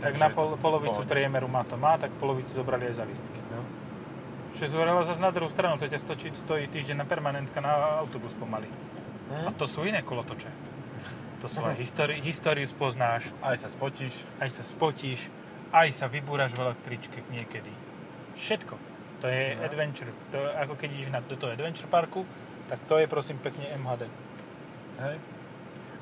Tak 0.00 0.16
na 0.16 0.28
pol, 0.28 0.56
polovicu 0.56 1.04
priemeru 1.04 1.44
má 1.44 1.62
to 1.62 1.76
má, 1.76 1.94
tak 1.94 2.10
polovicu 2.16 2.50
zobrali 2.50 2.86
aj 2.86 2.94
za 2.94 3.04
listky. 3.04 3.40
No. 3.48 3.60
6 4.52 4.66
eur, 4.72 4.88
ale 4.88 5.04
zase 5.04 5.18
na 5.18 5.28
druhú 5.28 5.46
stranu, 5.46 5.76
to 5.76 5.84
ťa 5.84 6.00
stojí, 6.00 6.32
stojí 6.32 6.64
týždeň 6.66 6.96
na 6.96 7.06
permanentka 7.06 7.60
na 7.60 7.70
autobus 7.98 8.32
pomaly. 8.32 8.66
A 9.30 9.46
Hm? 9.46 9.54
to 9.54 9.64
sú 9.64 9.84
iné 9.84 10.00
kolotoče. 10.00 10.50
To 11.38 11.46
sú 11.46 11.62
aj 11.62 11.76
históri- 11.84 12.18
históriu 12.18 12.64
spoznáš, 12.64 13.28
Aj 13.38 13.54
sa 13.54 13.68
spotíš. 13.68 14.10
aj 14.36 14.50
sa 14.50 14.62
spotíš, 14.62 15.30
aj 15.70 15.88
sa 15.90 16.06
vybúraš 16.06 16.50
v 16.50 16.66
električke 16.66 17.22
niekedy. 17.28 17.70
Všetko. 18.34 18.74
To 19.20 19.26
je 19.28 19.52
No. 19.52 19.62
adventure. 19.62 20.10
To 20.32 20.40
ako 20.56 20.74
keď 20.74 20.88
ideš 20.90 21.08
na, 21.08 21.20
do 21.20 21.36
toho 21.36 21.52
adventure 21.52 21.86
parku, 21.86 22.24
tak 22.66 22.80
to 22.84 22.96
je 22.96 23.06
prosím 23.06 23.36
pekne 23.36 23.68
MHD. 23.76 24.08
Hej. 24.98 25.16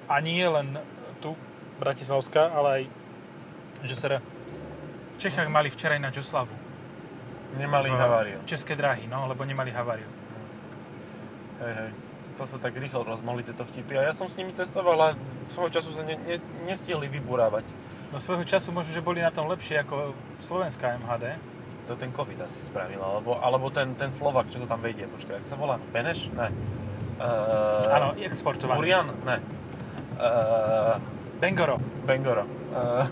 A 0.06 0.14
nie 0.18 0.40
len 0.40 0.78
tu, 1.18 1.34
Bratislavská, 1.76 2.48
ale 2.48 2.68
aj 2.70 2.82
že 3.82 3.94
sa 3.94 4.18
v 4.18 5.16
Čechách 5.18 5.50
mali 5.50 5.70
včera 5.70 5.98
ináč 5.98 6.22
oslavu. 6.22 6.54
Nemali 7.58 7.90
V- 7.90 7.96
haváriu. 7.98 8.38
České 8.44 8.76
dráhy, 8.76 9.10
no, 9.10 9.26
lebo 9.26 9.42
nemali 9.44 9.70
haváriu. 9.74 10.06
Hej, 11.58 11.74
hej. 11.74 11.90
To 12.38 12.46
sa 12.46 12.54
tak 12.62 12.78
rýchlo 12.78 13.02
rozmohli 13.02 13.42
tieto 13.42 13.66
vtipy. 13.66 13.98
A 13.98 14.02
ja 14.06 14.14
som 14.14 14.30
s 14.30 14.38
nimi 14.38 14.54
cestoval 14.54 14.94
a 15.02 15.08
svojho 15.42 15.74
času 15.74 15.90
sa 15.90 16.06
ne, 16.06 16.14
ne, 16.22 16.38
nestihli 16.70 17.10
vyburávať. 17.10 17.66
No 18.14 18.22
svojho 18.22 18.46
času 18.46 18.70
možno, 18.70 18.94
že 18.94 19.02
boli 19.02 19.18
na 19.18 19.34
tom 19.34 19.50
lepšie 19.50 19.82
ako 19.82 20.14
slovenská 20.38 21.02
MHD. 21.02 21.34
To 21.90 21.98
ten 21.98 22.14
COVID 22.14 22.38
asi 22.46 22.60
spravil, 22.62 23.00
alebo, 23.00 23.40
alebo 23.42 23.72
ten, 23.74 23.96
ten 23.98 24.12
Slovak, 24.14 24.52
čo 24.52 24.60
to 24.62 24.68
tam 24.70 24.78
vedie. 24.84 25.08
Počkaj, 25.08 25.40
jak 25.42 25.46
sa 25.48 25.56
volá? 25.58 25.80
Beneš? 25.90 26.30
Ne. 26.30 26.52
Uh, 27.18 27.82
Áno, 27.90 28.14
exportovaný. 28.22 28.76
Burian? 28.78 29.08
Ne. 29.26 29.42
Uh, 30.14 30.94
Bengoro. 31.42 31.80
Bengoro. 32.06 32.44
Uh, 32.70 33.08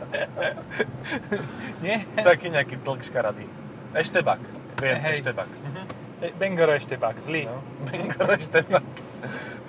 Nie? 1.84 2.04
taký 2.16 2.50
nejaký 2.50 2.76
tlk 2.80 3.00
škaradý. 3.04 3.46
Eštebak. 3.94 4.40
Viem, 4.80 4.96
Hej. 4.96 5.12
Eštebak. 5.20 5.50
Mhm. 5.50 5.82
E, 6.20 6.26
Bengoro 6.36 6.72
ešte 6.76 7.00
bak, 7.00 7.16
zlý. 7.18 7.48
No. 7.48 7.64
Bengoro 7.88 8.32
Eštebak. 8.36 8.84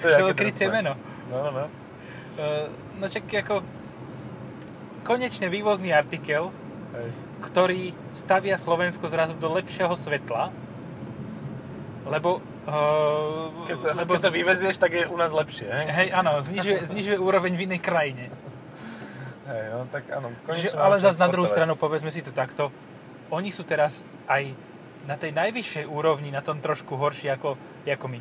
To 0.02 0.06
To 0.06 0.18
bolo 0.28 0.36
krycie 0.36 0.68
meno. 0.68 1.00
No, 1.32 1.38
no, 1.48 1.50
no. 1.52 1.66
Uh, 2.32 2.68
no 3.00 3.06
čak 3.12 3.28
ako 3.28 3.64
konečne 5.04 5.48
vývozný 5.52 5.92
artikel, 5.92 6.52
Hej. 6.96 7.10
ktorý 7.44 7.82
stavia 8.16 8.56
Slovensko 8.56 9.08
zrazu 9.08 9.36
do 9.36 9.52
lepšieho 9.52 9.94
svetla, 9.96 10.52
lebo... 12.08 12.44
Uh, 12.62 13.66
Keď, 13.66 13.78
sa, 13.82 13.90
lebo 13.98 14.14
keď 14.14 14.22
to 14.30 14.32
vyvezieš, 14.32 14.78
tak 14.78 14.92
je 14.94 15.04
u 15.10 15.18
nás 15.18 15.34
lepšie, 15.34 15.66
hej? 15.66 15.86
Hej, 15.90 16.08
áno, 16.14 16.38
znižuje, 16.46 16.94
znižuje 16.94 17.18
úroveň 17.18 17.58
v 17.58 17.62
inej 17.66 17.82
krajine. 17.82 18.30
Hej, 19.52 19.64
no, 19.76 19.84
tak 19.92 20.08
áno. 20.08 20.32
Konečne 20.48 20.80
ale 20.80 21.04
zase 21.04 21.20
na 21.20 21.28
druhú 21.28 21.48
stranu, 21.52 21.76
povedzme 21.76 22.08
si 22.08 22.24
to 22.24 22.32
takto, 22.32 22.72
oni 23.28 23.52
sú 23.52 23.68
teraz 23.68 24.08
aj 24.32 24.56
na 25.04 25.20
tej 25.20 25.36
najvyššej 25.36 25.86
úrovni, 25.92 26.32
na 26.32 26.40
tom 26.40 26.64
trošku 26.64 26.96
horší 26.96 27.28
ako, 27.36 27.60
ako 27.84 28.06
my. 28.08 28.20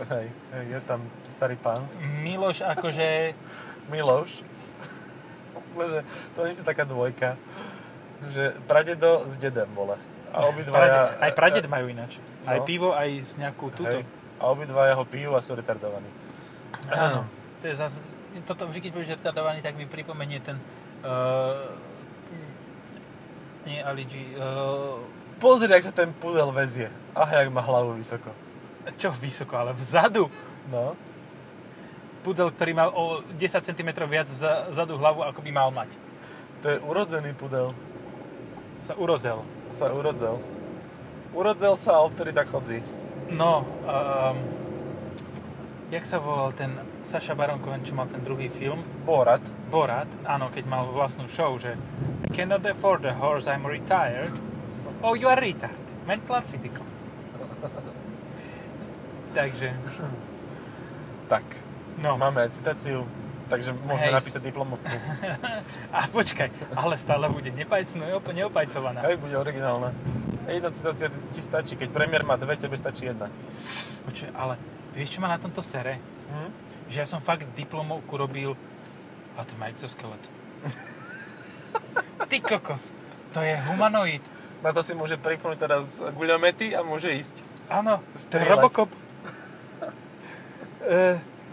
Hej, 0.00 0.26
hej, 0.30 0.64
je 0.78 0.80
tam 0.86 1.00
starý 1.28 1.56
pán. 1.58 1.84
Miloš 1.98 2.62
akože... 2.64 3.34
Miloš. 3.92 4.46
Bože, 5.74 6.02
to 6.34 6.38
nie 6.46 6.54
je 6.54 6.66
taká 6.66 6.86
dvojka. 6.86 7.38
Že 8.30 8.58
pradedo 8.68 9.26
s 9.26 9.34
dedem, 9.40 9.68
vole. 9.74 9.96
A 10.30 10.46
obidvaja... 10.46 10.78
Praded, 10.78 11.22
aj 11.24 11.32
praded 11.34 11.64
majú 11.66 11.86
ináč. 11.90 12.22
No. 12.46 12.54
Aj 12.54 12.58
pivo, 12.62 12.94
aj 12.94 13.10
z 13.26 13.32
nejakú 13.42 13.74
túto. 13.74 13.98
Hej. 13.98 14.06
A 14.40 14.48
obidvaja 14.48 14.94
ho 14.96 15.04
pijú 15.04 15.34
a 15.36 15.40
sú 15.42 15.52
retardovaní. 15.58 16.08
Áno. 16.88 17.28
To 17.60 17.64
je 17.68 17.74
zase, 17.76 17.98
toto 18.46 18.70
vždy, 18.70 18.78
keď 18.86 18.90
povieš 18.94 19.10
retardovaný, 19.18 19.60
tak 19.62 19.74
mi 19.74 19.86
pripomenie 19.86 20.38
ten... 20.38 20.56
Uh, 21.02 21.74
nie 23.66 23.82
Aligi. 23.82 24.34
Uh, 24.38 25.02
Pozri, 25.40 25.72
ak 25.72 25.84
sa 25.84 25.92
ten 25.92 26.12
pudel 26.12 26.52
vezie. 26.52 26.92
Ach, 27.16 27.28
jak 27.32 27.48
má 27.48 27.64
hlavu 27.64 27.96
vysoko. 27.96 28.30
Čo 29.00 29.08
vysoko, 29.16 29.56
ale 29.56 29.72
vzadu. 29.72 30.28
No. 30.68 30.92
Pudel, 32.20 32.52
ktorý 32.52 32.72
má 32.76 32.92
o 32.92 33.24
10 33.40 33.64
cm 33.64 33.90
viac 34.04 34.28
vzadu 34.68 35.00
hlavu, 35.00 35.24
ako 35.24 35.40
by 35.40 35.50
mal 35.50 35.72
mať. 35.72 35.88
To 36.60 36.66
je 36.68 36.78
urodzený 36.84 37.32
pudel. 37.32 37.72
Sa 38.84 38.92
urodzel. 39.00 39.40
Sa 39.72 39.88
urodzel. 39.88 40.36
Urodzel 41.32 41.74
sa 41.80 42.00
a 42.00 42.08
vtedy 42.12 42.36
tak 42.36 42.52
chodzí. 42.52 42.84
No, 43.32 43.64
um, 43.86 44.36
jak 45.90 46.06
sa 46.06 46.22
volal 46.22 46.54
ten 46.54 46.70
Saša 47.02 47.34
Baron 47.34 47.58
Cohen, 47.58 47.82
čo 47.82 47.98
mal 47.98 48.06
ten 48.06 48.22
druhý 48.22 48.46
film? 48.46 48.86
Borat. 49.02 49.42
Borat, 49.74 50.06
áno, 50.22 50.46
keď 50.46 50.64
mal 50.70 50.86
vlastnú 50.94 51.26
show, 51.26 51.58
že 51.58 51.74
I 52.22 52.30
cannot 52.30 52.62
afford 52.62 53.02
a 53.02 53.14
horse, 53.14 53.50
I'm 53.50 53.66
retired. 53.66 54.30
Oh, 55.02 55.18
you 55.18 55.26
are 55.26 55.38
retard. 55.38 55.76
Mental 56.06 56.38
and 56.38 56.46
physical. 56.46 56.86
Takže. 59.38 59.74
Tak. 61.26 61.46
No. 61.98 62.18
Máme 62.18 62.46
aj 62.46 62.58
citáciu, 62.58 63.06
takže 63.50 63.74
môžeme 63.74 64.14
Hej. 64.14 64.18
napísať 64.18 64.42
diplomovku. 64.46 64.94
A 65.96 66.06
počkaj, 66.10 66.48
ale 66.74 66.94
stále 66.98 67.26
bude 67.30 67.50
nepajcnú, 67.50 68.06
neopajcovaná. 68.10 69.02
Hej, 69.06 69.18
bude 69.18 69.34
originálna. 69.34 69.90
Jedna 70.50 70.70
citácia 70.74 71.08
ti 71.30 71.42
stačí, 71.42 71.74
keď 71.78 71.94
premiér 71.94 72.22
má 72.26 72.34
dve, 72.34 72.58
tebe 72.58 72.74
stačí 72.74 73.06
jedna. 73.06 73.30
Počkaj, 74.06 74.30
ale 74.34 74.54
vieš, 75.00 75.16
čo 75.16 75.24
ma 75.24 75.32
na 75.32 75.40
tomto 75.40 75.64
sere? 75.64 75.96
Hm? 76.28 76.52
Že 76.92 76.96
ja 77.00 77.08
som 77.08 77.24
fakt 77.24 77.48
diplomovku 77.56 78.20
robil 78.20 78.52
a 79.40 79.48
to 79.48 79.56
má 79.56 79.72
exoskelet. 79.72 80.20
Ty 82.28 82.36
kokos, 82.44 82.92
to 83.32 83.40
je 83.40 83.56
humanoid. 83.64 84.20
Na 84.60 84.76
to 84.76 84.84
si 84.84 84.92
môže 84.92 85.16
pripnúť 85.16 85.56
teraz 85.56 86.04
guľomety 86.12 86.76
a 86.76 86.84
môže 86.84 87.08
ísť. 87.08 87.40
Áno, 87.72 88.04
to 88.28 88.36
je 88.36 88.44
Robocop. 88.44 88.92
uh, 88.92 89.00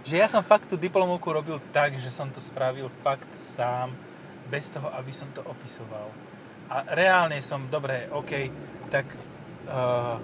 že 0.03 0.19
ja 0.19 0.27
som 0.27 0.43
fakt 0.43 0.67
tú 0.67 0.75
diplomovku 0.75 1.31
robil 1.31 1.63
tak, 1.71 1.95
že 2.03 2.11
som 2.11 2.27
to 2.27 2.43
spravil 2.43 2.91
fakt 2.99 3.31
sám, 3.39 3.95
bez 4.51 4.67
toho, 4.71 4.91
aby 4.91 5.11
som 5.15 5.31
to 5.31 5.39
opisoval. 5.47 6.11
A 6.67 6.83
reálne 6.91 7.39
som, 7.39 7.63
dobre, 7.71 8.11
OK, 8.11 8.51
tak 8.91 9.07
uh, 9.71 10.19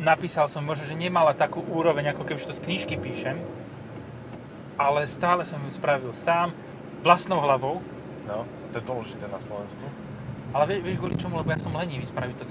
napísal 0.00 0.50
som 0.50 0.64
možno, 0.64 0.86
že 0.86 0.98
nemala 0.98 1.36
takú 1.36 1.62
úroveň, 1.62 2.14
ako 2.14 2.26
keby 2.26 2.38
to 2.40 2.54
z 2.54 2.64
knižky 2.64 2.94
píšem, 2.98 3.38
ale 4.74 5.06
stále 5.06 5.46
som 5.46 5.62
ju 5.62 5.70
spravil 5.70 6.10
sám, 6.10 6.50
vlastnou 7.04 7.38
hlavou. 7.38 7.78
No, 8.26 8.48
to 8.72 8.80
je 8.80 8.84
dôležité 8.84 9.24
na 9.30 9.38
Slovensku. 9.38 9.84
Ale 10.54 10.70
vieš, 10.70 10.80
vieš 10.86 10.96
kvôli 11.02 11.18
čomu? 11.18 11.34
Lebo 11.42 11.50
ja 11.50 11.58
som 11.58 11.74
lenivý 11.74 12.06
spraviť 12.06 12.34
to 12.38 12.44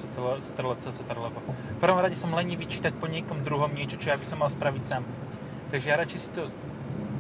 CTRL, 0.44 0.76
CTRL. 0.76 1.32
V 1.32 1.80
prvom 1.80 2.00
rade 2.04 2.20
som 2.20 2.36
lenivý 2.36 2.68
čítať 2.68 3.00
po 3.00 3.08
niekom 3.08 3.48
druhom 3.48 3.72
niečo, 3.72 3.96
čo 3.96 4.12
ja 4.12 4.20
by 4.20 4.28
som 4.28 4.44
mal 4.44 4.52
spraviť 4.52 4.84
sám. 4.84 5.04
Takže 5.72 5.88
ja 5.88 5.96
radšej 5.96 6.20
si 6.20 6.30
to, 6.36 6.44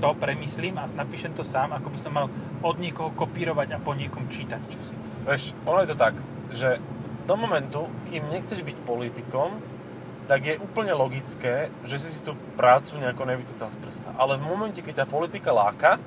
to 0.03 0.09
premyslím 0.19 0.75
a 0.77 0.85
napíšem 0.91 1.31
to 1.33 1.41
sám, 1.41 1.71
ako 1.71 1.87
by 1.87 1.99
som 1.99 2.11
mal 2.11 2.27
od 2.61 2.75
niekoho 2.83 3.15
kopírovať 3.15 3.79
a 3.79 3.81
po 3.81 3.95
niekom 3.95 4.27
čítať 4.27 4.61
čosi. 4.67 4.95
Vieš, 5.23 5.55
ono 5.63 5.87
je 5.87 5.89
to 5.89 5.97
tak, 5.97 6.15
že 6.51 6.83
do 7.23 7.35
momentu, 7.39 7.87
kým 8.11 8.27
nechceš 8.27 8.67
byť 8.67 8.77
politikom, 8.83 9.55
tak 10.27 10.39
je 10.45 10.55
úplne 10.59 10.95
logické, 10.95 11.67
že 11.83 11.99
si 11.99 12.09
si 12.15 12.21
tú 12.23 12.37
prácu 12.55 12.95
nejako 12.95 13.23
nevytúcal 13.27 13.67
z 13.71 13.77
prsta. 13.79 14.09
Ale 14.15 14.39
v 14.39 14.43
momente, 14.47 14.79
keď 14.79 15.03
ťa 15.03 15.11
politika 15.11 15.51
láka 15.51 15.99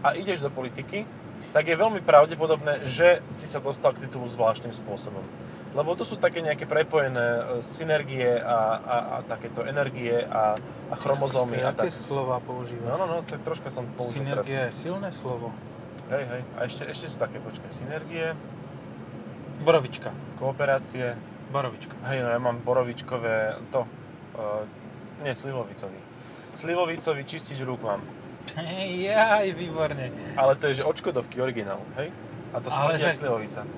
a 0.00 0.16
ideš 0.16 0.40
do 0.40 0.48
politiky, 0.48 1.04
tak 1.50 1.68
je 1.68 1.74
veľmi 1.74 2.00
pravdepodobné, 2.06 2.86
že 2.86 3.20
si 3.28 3.50
sa 3.50 3.58
dostal 3.58 3.92
k 3.92 4.06
titulu 4.06 4.30
zvláštnym 4.30 4.70
spôsobom. 4.70 5.26
Lebo 5.72 5.96
to 5.96 6.04
sú 6.04 6.20
také 6.20 6.44
nejaké 6.44 6.68
prepojené 6.68 7.18
e, 7.18 7.42
synergie 7.64 8.28
a, 8.36 8.58
a, 8.76 8.96
a 9.00 9.16
takéto 9.24 9.64
energie 9.64 10.20
a, 10.20 10.60
a 10.92 10.94
chromozómy. 11.00 11.64
Aké 11.64 11.88
tak. 11.88 11.96
slova 11.96 12.44
používaš? 12.44 12.86
No, 12.86 12.96
no, 13.00 13.06
no, 13.08 13.16
tak 13.24 13.40
troška 13.40 13.72
som 13.72 13.88
použil 13.96 14.20
Synergia 14.20 14.68
teraz. 14.68 14.76
je 14.76 14.80
silné 14.84 15.08
slovo. 15.08 15.48
Hej, 16.12 16.24
hej. 16.28 16.42
A 16.54 16.58
ešte, 16.68 16.82
ešte 16.92 17.06
sú 17.08 17.16
také, 17.16 17.40
počkaj, 17.40 17.72
synergie. 17.72 18.36
Borovička. 19.64 20.12
Kooperácie. 20.36 21.16
Borovička. 21.52 21.94
Hej, 22.08 22.24
no 22.24 22.28
ja 22.32 22.40
mám 22.40 22.64
borovičkové, 22.64 23.60
to, 23.68 23.84
uh, 24.40 24.64
nie, 25.20 25.36
slivovicový. 25.36 26.00
Slivovicový 26.56 27.22
čistič 27.28 27.60
rúk 27.60 27.84
mám. 27.84 28.00
Jaj, 29.06 29.52
výborne. 29.52 30.08
Ale 30.34 30.56
to 30.56 30.72
je, 30.72 30.80
že 30.80 30.88
od 30.88 30.96
Škodovky 30.96 31.44
originál, 31.44 31.84
hej? 32.00 32.08
A 32.52 32.60
to 32.60 32.72
sa 32.72 32.88
že... 32.96 33.20
slivovica. 33.20 33.68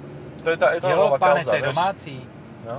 To 0.44 0.48
je 0.52 0.58
tá 0.60 0.76
etanová 0.76 1.18
kauza, 1.18 1.24
pane, 1.24 1.42
to 1.42 1.56
je 1.56 1.64
domáci. 1.64 2.14
No. 2.64 2.76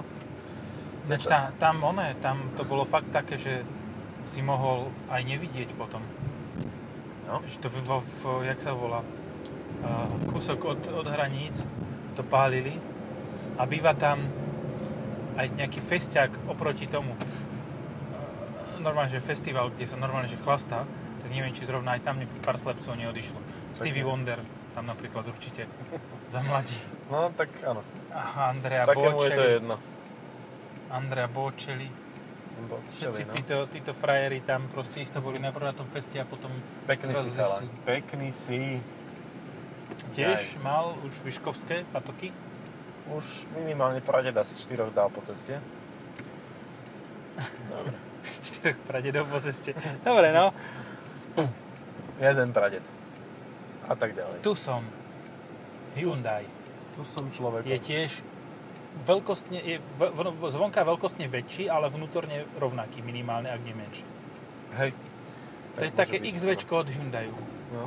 Neč 1.06 1.24
tá, 1.30 1.54
tam, 1.62 1.82
one, 1.86 2.18
tam 2.18 2.50
to 2.58 2.66
bolo 2.66 2.88
fakt 2.88 3.14
také, 3.14 3.38
že 3.38 3.62
si 4.26 4.42
mohol 4.42 4.90
aj 5.10 5.22
nevidieť 5.22 5.70
potom. 5.78 6.02
No. 7.26 7.42
Že 7.46 7.58
to, 7.62 7.68
v, 7.70 7.78
v, 7.78 7.90
v, 8.02 8.24
jak 8.50 8.60
sa 8.62 8.74
volá, 8.74 9.02
uh, 9.02 10.10
kúsok 10.30 10.60
od, 10.66 10.82
od 10.94 11.08
hraníc 11.10 11.62
to 12.18 12.22
pálili 12.26 12.78
a 13.58 13.66
býva 13.66 13.94
tam 13.94 14.26
aj 15.36 15.48
nejaký 15.56 15.80
festiak 15.84 16.32
oproti 16.48 16.88
tomu. 16.88 17.14
Normálne, 18.80 19.12
že 19.12 19.24
festival, 19.24 19.72
kde 19.74 19.86
sa 19.88 19.98
normálne, 20.00 20.30
že 20.30 20.40
chlastá, 20.40 20.88
tak 21.22 21.30
neviem, 21.32 21.52
či 21.56 21.66
zrovna 21.66 21.98
aj 21.98 22.02
tam 22.06 22.22
pár 22.46 22.56
slepcov 22.60 22.94
neodišlo. 22.96 23.40
Stevie 23.74 24.06
Wonder 24.06 24.40
tam 24.76 24.92
napríklad 24.92 25.24
určite 25.32 25.72
za 26.28 26.44
mladí. 26.44 26.76
No, 27.08 27.32
tak 27.32 27.48
áno. 27.64 27.80
Aha, 28.12 28.52
Andrea 28.52 28.84
Takému 28.84 29.16
Bocelli. 29.16 29.32
je 29.32 29.38
to 29.40 29.46
jedno. 29.56 29.76
Andrea 30.92 31.28
Bocelli. 31.32 31.88
Bocelli 32.68 32.96
Všetci 33.00 33.22
no. 33.24 33.32
títo, 33.32 33.56
títo 33.72 33.92
frajeri 33.96 34.44
tam 34.44 34.68
proste 34.68 35.00
isto 35.00 35.24
boli 35.24 35.40
najprv 35.40 35.64
na 35.64 35.76
tom 35.76 35.88
feste 35.88 36.20
a 36.20 36.28
potom... 36.28 36.52
Pekný 36.84 37.16
si. 37.16 37.30
Pekný 37.88 38.30
si. 38.36 38.62
Tiež 40.12 40.60
Aj. 40.60 40.64
mal 40.64 40.86
už 41.08 41.24
vyškovské 41.24 41.88
patoky? 41.96 42.36
Už 43.14 43.46
minimálne 43.54 44.02
pradeda 44.02 44.42
si 44.42 44.58
štyroch 44.58 44.90
dal 44.90 45.14
po 45.14 45.22
ceste. 45.22 45.62
Dobre. 47.70 47.98
štyroch 48.48 48.80
pradedov 48.90 49.30
po 49.30 49.38
ceste. 49.38 49.78
Dobre, 50.02 50.34
no. 50.34 50.50
Jeden 52.18 52.50
praded. 52.56 52.82
A 53.86 53.94
tak 53.94 54.18
ďalej. 54.18 54.42
Tu 54.42 54.54
som. 54.58 54.82
Hyundai. 55.94 56.48
Tu 56.98 57.04
som 57.14 57.30
človek. 57.30 57.68
Je 57.68 57.78
tiež 57.78 58.12
veľkostne, 59.04 59.60
je 59.60 59.78
zvonka 60.48 60.82
veľkostne 60.88 61.28
väčší, 61.28 61.68
ale 61.68 61.92
vnútorne 61.92 62.48
rovnaký, 62.56 63.04
minimálne, 63.04 63.52
ak 63.52 63.62
nie 63.68 63.76
menší. 63.76 64.08
Hej. 64.80 64.96
To 65.76 65.84
tak 65.84 65.88
je 65.92 65.92
také 65.92 66.18
XV 66.24 66.56
od 66.72 66.88
Hyundai. 66.88 67.28
No. 67.76 67.84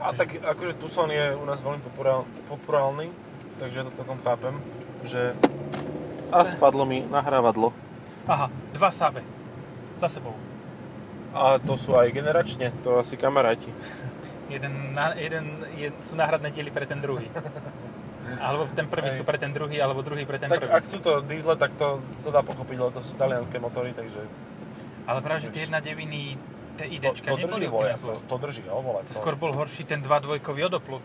A 0.00 0.14
tak 0.14 0.38
akože 0.38 0.78
Tucson 0.80 1.10
je 1.10 1.26
u 1.36 1.44
nás 1.44 1.60
veľmi 1.60 1.82
populárny, 2.48 3.10
takže 3.60 3.76
ja 3.76 3.84
to 3.84 3.92
celkom 3.92 4.16
chápem, 4.24 4.56
že... 5.04 5.36
A 6.32 6.48
spadlo 6.48 6.88
mi 6.88 7.04
nahrávadlo. 7.04 7.76
Aha, 8.24 8.48
dva 8.72 8.88
sábe. 8.88 9.20
Za 10.00 10.08
sebou. 10.08 10.32
A 11.36 11.60
to 11.60 11.76
sú 11.76 11.92
aj 11.94 12.08
generačne, 12.10 12.72
to 12.80 12.96
asi 12.96 13.20
kamaráti. 13.20 13.68
jeden, 14.54 14.96
na, 14.96 15.12
jeden 15.12 15.60
je, 15.76 15.92
sú 16.00 16.16
náhradné 16.16 16.50
diely 16.56 16.72
pre 16.72 16.88
ten 16.88 16.98
druhý. 16.98 17.28
Alebo 18.38 18.70
ten 18.72 18.86
prvý 18.86 19.10
Aj. 19.10 19.16
sú 19.18 19.22
pre 19.26 19.36
ten 19.42 19.50
druhý, 19.50 19.82
alebo 19.82 20.06
druhý 20.06 20.22
pre 20.22 20.38
ten 20.38 20.46
tak 20.46 20.62
prvý. 20.62 20.70
ak 20.70 20.84
sú 20.86 21.02
to 21.02 21.18
diesle, 21.26 21.58
tak 21.58 21.74
to 21.74 21.98
sa 22.14 22.30
dá 22.30 22.46
pochopiť, 22.46 22.76
lebo 22.78 22.90
to 22.94 23.02
sú 23.02 23.18
talianské 23.18 23.58
motory, 23.58 23.90
takže... 23.90 24.22
Ale 25.04 25.18
práve, 25.18 25.46
že 25.46 25.50
tie 25.50 25.66
1.9 25.66 26.38
TIDčka 26.78 27.34
to, 27.34 27.36
to 27.36 27.46
drží, 27.50 27.66
volia, 27.66 27.96
to, 27.98 28.22
to 28.24 28.36
drží, 28.38 28.62
jo, 28.64 28.78
volať. 28.78 29.04
To 29.10 29.14
skôr 29.18 29.34
bol 29.34 29.50
horší 29.52 29.82
ten 29.82 30.00
2.2 30.00 30.40
od 30.46 30.74
Oplu. 30.78 30.98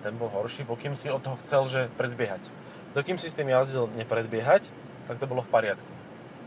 Ten 0.00 0.16
bol 0.16 0.32
horší, 0.32 0.64
pokým 0.64 0.96
si 0.96 1.12
od 1.12 1.20
toho 1.20 1.36
chcel, 1.44 1.68
že 1.68 1.80
predbiehať. 2.00 2.48
Dokým 2.96 3.20
si 3.20 3.28
s 3.30 3.36
tým 3.36 3.52
jazdil 3.52 3.86
nepredbiehať, 3.94 4.66
tak 5.06 5.20
to 5.20 5.26
bolo 5.28 5.44
v 5.44 5.50
pariadku. 5.52 5.92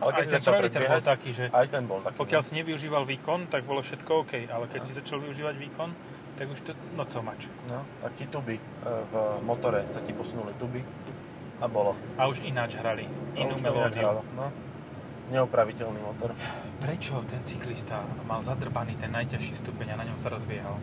Ale 0.04 0.12
keď 0.20 0.24
aj 0.24 0.28
si 0.28 0.34
začal 0.36 0.54
predbiehať, 0.60 1.02
bol 1.04 1.12
taký, 1.16 1.30
že 1.32 1.46
aj 1.48 1.66
ten 1.72 1.84
bol 1.88 2.00
taký. 2.04 2.18
Pokiaľ 2.20 2.42
no. 2.44 2.48
si 2.48 2.52
nevyužíval 2.60 3.04
výkon, 3.08 3.39
tak 3.48 3.62
bolo 3.63 3.80
všetko 3.80 4.12
OK, 4.28 4.34
ale 4.52 4.66
keď 4.68 4.82
no. 4.84 4.88
si 4.89 4.92
začal 4.98 5.18
využívať 5.24 5.56
výkon, 5.56 5.89
tak 6.36 6.46
už 6.50 6.60
to, 6.66 6.72
no 6.98 7.06
co 7.06 7.20
mač. 7.22 7.48
No, 7.70 7.86
tak 8.02 8.12
ti 8.18 8.26
tuby 8.28 8.58
e, 8.58 8.63
v 8.84 9.13
motore 9.46 9.86
sa 9.94 10.02
ti 10.02 10.12
posunuli 10.12 10.52
tuby 10.58 10.82
a 11.62 11.66
bolo. 11.70 11.96
A 12.18 12.28
už 12.28 12.42
ináč 12.44 12.76
hrali. 12.76 13.06
Inú 13.38 13.56
ináč 13.56 13.63
melódiu. 13.63 14.26
No. 14.36 14.50
Neopraviteľný 15.32 16.02
motor. 16.04 16.36
Prečo 16.84 17.24
ten 17.24 17.39
cyklista 17.48 18.04
mal 18.28 18.44
zadrbaný 18.44 19.00
ten 19.00 19.13
najťažší 19.13 19.56
stupeň 19.56 19.96
a 19.96 20.04
na 20.04 20.06
ňom 20.12 20.20
sa 20.20 20.28
rozbiehal? 20.28 20.76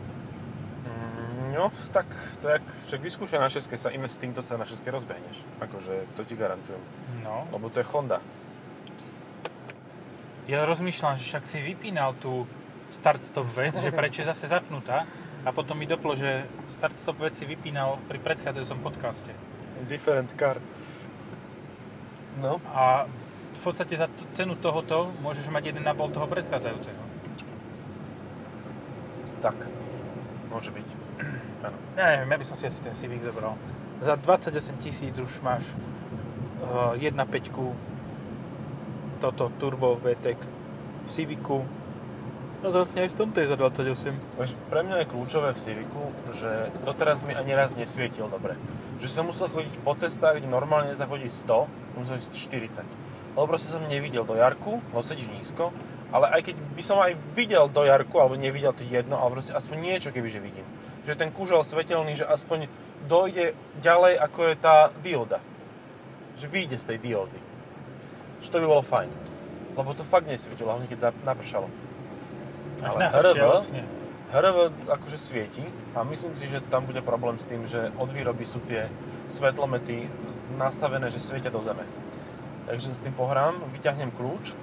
No, 1.50 1.74
tak, 1.90 2.06
tak 2.38 2.62
však 2.86 3.00
vyskúšaj 3.02 3.40
na 3.42 3.50
šeske 3.50 3.74
sa, 3.74 3.90
ime 3.90 4.06
s 4.06 4.14
týmto 4.14 4.38
sa 4.38 4.54
na 4.54 4.62
šeske 4.62 4.86
rozbehneš. 4.86 5.42
Akože, 5.58 6.06
to 6.14 6.22
ti 6.22 6.38
garantujem. 6.38 6.78
No. 7.26 7.50
Lebo 7.50 7.66
to 7.66 7.82
je 7.82 7.86
Honda. 7.90 8.22
Ja 10.46 10.62
rozmýšľam, 10.66 11.18
že 11.18 11.26
však 11.26 11.44
si 11.46 11.58
vypínal 11.58 12.14
tú 12.18 12.46
start-stop 12.90 13.46
vec, 13.54 13.74
že 13.78 13.90
prečo 13.94 14.22
je 14.22 14.30
zase 14.30 14.50
zapnutá 14.50 15.06
a 15.46 15.50
potom 15.50 15.78
mi 15.78 15.86
doplo, 15.86 16.14
že 16.14 16.46
start-stop 16.66 17.18
vec 17.22 17.34
si 17.34 17.46
vypínal 17.46 17.98
pri 18.10 18.18
predchádzajúcom 18.18 18.78
podcaste. 18.82 19.30
Different 19.86 20.34
car. 20.38 20.58
No. 22.38 22.62
A 22.74 23.06
v 23.54 23.60
podstate 23.62 23.94
za 23.98 24.06
t- 24.06 24.26
cenu 24.34 24.54
tohoto 24.54 25.10
môžeš 25.22 25.50
mať 25.50 25.74
1,5 25.74 26.14
toho 26.14 26.26
predchádzajúceho. 26.30 27.02
Tak. 29.40 29.56
Môže 30.50 30.70
byť. 30.74 31.09
Áno. 31.60 31.76
Ja 31.96 32.16
neviem, 32.16 32.30
ja 32.32 32.38
by 32.40 32.46
som 32.48 32.56
si 32.56 32.64
asi 32.64 32.80
ten 32.80 32.96
Civic 32.96 33.20
zobral. 33.20 33.56
Za 34.00 34.16
28 34.16 34.80
tisíc 34.80 35.14
už 35.20 35.44
máš 35.44 35.68
uh, 36.64 36.96
1.5 36.96 37.20
toto 39.20 39.52
Turbo 39.60 40.00
VTEC 40.00 40.40
v 41.04 41.08
Civicu. 41.12 41.68
No 42.60 42.72
to 42.72 42.84
vlastne 42.84 43.04
aj 43.04 43.12
v 43.12 43.16
tomto 43.16 43.40
je 43.44 43.48
za 43.48 43.56
28. 43.56 44.40
Vieš, 44.40 44.52
pre 44.72 44.80
mňa 44.84 45.04
je 45.04 45.06
kľúčové 45.12 45.52
v 45.52 45.60
Civicu, 45.60 46.02
že 46.36 46.72
doteraz 46.84 47.24
mi 47.24 47.36
ani 47.36 47.52
raz 47.52 47.76
nesvietil 47.76 48.28
dobre. 48.32 48.56
Že 49.00 49.08
som 49.08 49.24
musel 49.28 49.48
chodiť 49.52 49.74
po 49.84 49.92
cestách, 49.96 50.40
kde 50.40 50.48
normálne 50.48 50.92
zachodí 50.96 51.28
100, 51.28 52.00
musel 52.00 52.20
ísť 52.20 52.32
40. 52.80 52.84
Lebo 53.36 53.44
proste 53.48 53.72
som 53.72 53.84
nevidel 53.84 54.24
do 54.24 54.36
jarku, 54.36 54.80
lebo 54.92 55.00
sedíš 55.00 55.32
nízko, 55.32 55.72
ale 56.12 56.28
aj 56.36 56.52
keď 56.52 56.56
by 56.76 56.82
som 56.84 56.98
aj 57.00 57.16
videl 57.32 57.64
do 57.70 57.84
jarku, 57.86 58.16
alebo 58.20 58.36
nevidel 58.36 58.76
to 58.76 58.84
jedno, 58.84 59.16
ale 59.16 59.40
proste 59.40 59.56
aspoň 59.56 59.76
niečo 59.80 60.08
kebyže 60.12 60.40
vidím. 60.42 60.66
Že 61.10 61.18
ten 61.18 61.34
kúžel 61.34 61.66
svetelný, 61.66 62.14
že 62.14 62.22
aspoň 62.22 62.70
dojde 63.10 63.58
ďalej, 63.82 64.14
ako 64.14 64.40
je 64.46 64.54
tá 64.62 64.94
dioda. 65.02 65.42
Že 66.38 66.46
vyjde 66.46 66.76
z 66.78 66.84
tej 66.86 66.98
diódy. 67.02 67.40
Že 68.46 68.48
to 68.54 68.60
by 68.62 68.66
bolo 68.70 68.82
fajn. 68.86 69.10
Lebo 69.74 69.90
to 69.90 70.06
fakt 70.06 70.30
nesvietilo, 70.30 70.70
hlavne 70.70 70.86
keď 70.86 71.10
napršalo. 71.26 71.66
Až 72.86 72.94
Ale 72.94 73.10
HRV? 73.10 73.42
oschne. 73.42 73.82
HRV 74.30 74.86
akože 74.86 75.18
svieti 75.18 75.66
a 75.98 76.06
myslím 76.06 76.38
si, 76.38 76.46
že 76.46 76.62
tam 76.70 76.86
bude 76.86 77.02
problém 77.02 77.42
s 77.42 77.50
tým, 77.50 77.66
že 77.66 77.90
od 77.98 78.14
výroby 78.14 78.46
sú 78.46 78.62
tie 78.62 78.86
svetlomety 79.26 80.06
nastavené, 80.54 81.10
že 81.10 81.18
svietia 81.18 81.50
do 81.50 81.58
zeme. 81.58 81.82
Takže 82.70 82.94
s 82.94 83.02
tým 83.02 83.18
pohrám, 83.18 83.58
vyťahnem 83.74 84.14
kľúč, 84.14 84.54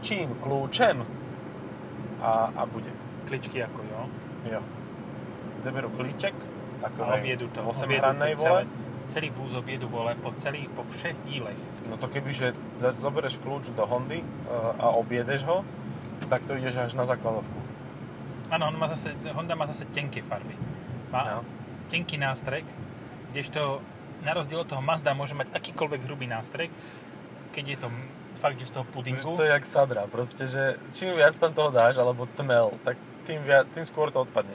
čím 0.00 0.32
kľúčem 0.40 1.04
a, 2.24 2.48
a 2.56 2.62
bude. 2.64 2.88
Kličky 3.28 3.60
ako 3.60 3.84
jo. 3.84 4.00
Jo. 4.56 4.60
Zeberú 5.60 5.88
klíček, 5.90 6.34
A 6.78 6.88
takovej 6.88 7.20
objedu 7.20 7.46
to. 7.48 7.60
8 7.62 7.84
objedu 7.84 8.08
vole. 8.38 8.62
celý 9.06 9.28
vúz 9.30 9.52
objedu 9.52 9.86
vole 9.88 10.14
po 10.16 10.32
celých, 10.32 10.68
po 10.70 10.82
všech 10.82 11.16
dílech. 11.22 11.58
No 11.86 11.96
to 11.96 12.06
keby, 12.06 12.30
že 12.30 12.46
za- 12.78 12.94
zoberieš 12.94 13.36
kľúč 13.38 13.68
do 13.70 13.82
Hondy 13.82 14.18
e, 14.18 14.26
a 14.78 14.86
objedeš 14.92 15.42
ho, 15.44 15.66
tak 16.26 16.46
to 16.46 16.54
ideš 16.54 16.76
až 16.78 16.92
na 16.94 17.04
základovku. 17.04 17.58
Áno, 18.48 18.66
on 18.66 18.76
má 18.76 18.86
zase, 18.86 19.10
Honda 19.28 19.52
má 19.52 19.66
zase 19.66 19.84
tenké 19.86 20.22
farby. 20.22 20.54
Má 21.08 21.38
No. 21.38 21.42
tenký 21.86 22.16
nástrek, 22.16 22.62
kdežto 23.28 23.82
na 24.20 24.30
rozdiel 24.30 24.60
od 24.60 24.68
toho 24.68 24.80
Mazda 24.80 25.10
môže 25.10 25.34
mať 25.34 25.50
akýkoľvek 25.50 26.00
hrubý 26.02 26.24
nástrek, 26.24 26.70
keď 27.50 27.64
je 27.66 27.78
to 27.78 27.88
fakt, 28.36 28.56
že 28.56 28.66
z 28.66 28.72
toho 28.72 28.86
pudingu. 28.86 29.34
to 29.34 29.42
je 29.42 29.50
jak 29.50 29.66
sadra, 29.66 30.06
proste, 30.06 30.46
že 30.46 30.62
čím 30.90 31.12
viac 31.12 31.34
tam 31.34 31.50
toho 31.50 31.68
dáš, 31.68 31.96
alebo 31.96 32.30
tmel, 32.30 32.72
tak 32.80 32.94
tým, 33.22 33.42
viac, 33.42 33.66
tým 33.68 33.82
skôr 33.82 34.08
to 34.08 34.22
odpadne. 34.22 34.54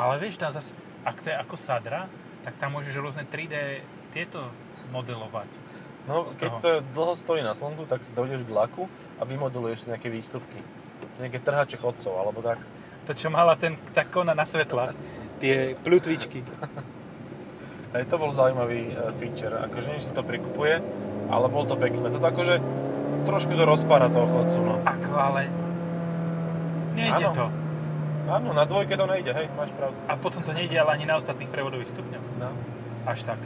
Ale 0.00 0.16
vieš, 0.16 0.40
tam 0.40 0.48
zase, 0.48 0.72
ak 1.04 1.20
to 1.20 1.28
je 1.28 1.36
ako 1.36 1.60
sadra, 1.60 2.08
tak 2.40 2.56
tam 2.56 2.72
môžeš 2.72 2.96
rôzne 2.96 3.28
3D 3.28 3.84
tieto 4.16 4.48
modelovať. 4.96 5.52
No, 6.08 6.24
keď 6.24 6.50
to 6.64 6.70
dlho 6.96 7.12
stojí 7.12 7.44
na 7.44 7.52
slnku, 7.52 7.84
tak 7.84 8.00
dojdeš 8.16 8.48
k 8.48 8.50
laku 8.50 8.88
a 9.20 9.28
vymodeluješ 9.28 9.84
si 9.84 9.92
nejaké 9.92 10.08
výstupky. 10.08 10.56
Nejaké 11.20 11.44
trhače 11.44 11.76
chodcov, 11.76 12.16
alebo 12.16 12.40
tak. 12.40 12.56
To, 13.04 13.12
čo 13.12 13.28
mala 13.28 13.60
ten, 13.60 13.76
tá 13.92 14.08
kona 14.08 14.32
na 14.32 14.48
svetlách, 14.48 14.96
tie 15.44 15.76
plutvičky. 15.84 16.40
Hej, 17.92 18.08
to 18.08 18.16
bol 18.16 18.32
zaujímavý 18.32 18.96
e, 18.96 19.12
feature. 19.20 19.52
Akože 19.68 19.92
nie 19.92 20.00
si 20.00 20.14
to 20.16 20.24
prikupuje, 20.24 20.80
ale 21.28 21.46
bol 21.52 21.68
to 21.68 21.76
pekné. 21.76 22.08
Toto 22.08 22.24
akože 22.24 22.56
trošku 23.28 23.52
to 23.52 23.68
rozpára 23.68 24.08
toho 24.08 24.24
chodcu, 24.30 24.58
no. 24.64 24.74
Ako, 24.88 25.12
ale 25.12 25.52
nejde 26.96 27.28
Áno. 27.28 27.36
to. 27.36 27.46
Áno, 28.30 28.54
na 28.54 28.62
dvojke 28.62 28.94
to 28.94 29.10
nejde, 29.10 29.34
hej, 29.34 29.50
máš 29.58 29.74
pravdu. 29.74 29.98
A 30.06 30.14
potom 30.14 30.38
to 30.46 30.54
nejde 30.54 30.78
ale 30.78 30.94
ani 30.94 31.02
na 31.02 31.18
ostatných 31.18 31.50
prevodových 31.50 31.90
stupňoch. 31.90 32.22
No. 32.38 32.54
Až 33.02 33.26
tak. 33.26 33.42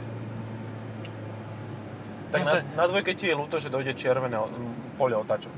Tak 2.29 2.45
na, 2.45 2.61
na 2.77 2.85
dvojke 2.85 3.17
ti 3.17 3.25
je 3.25 3.33
ľúto, 3.33 3.57
že 3.57 3.73
dojde 3.73 3.97
červené 3.97 4.37
pole 5.01 5.17
otáčok. 5.17 5.49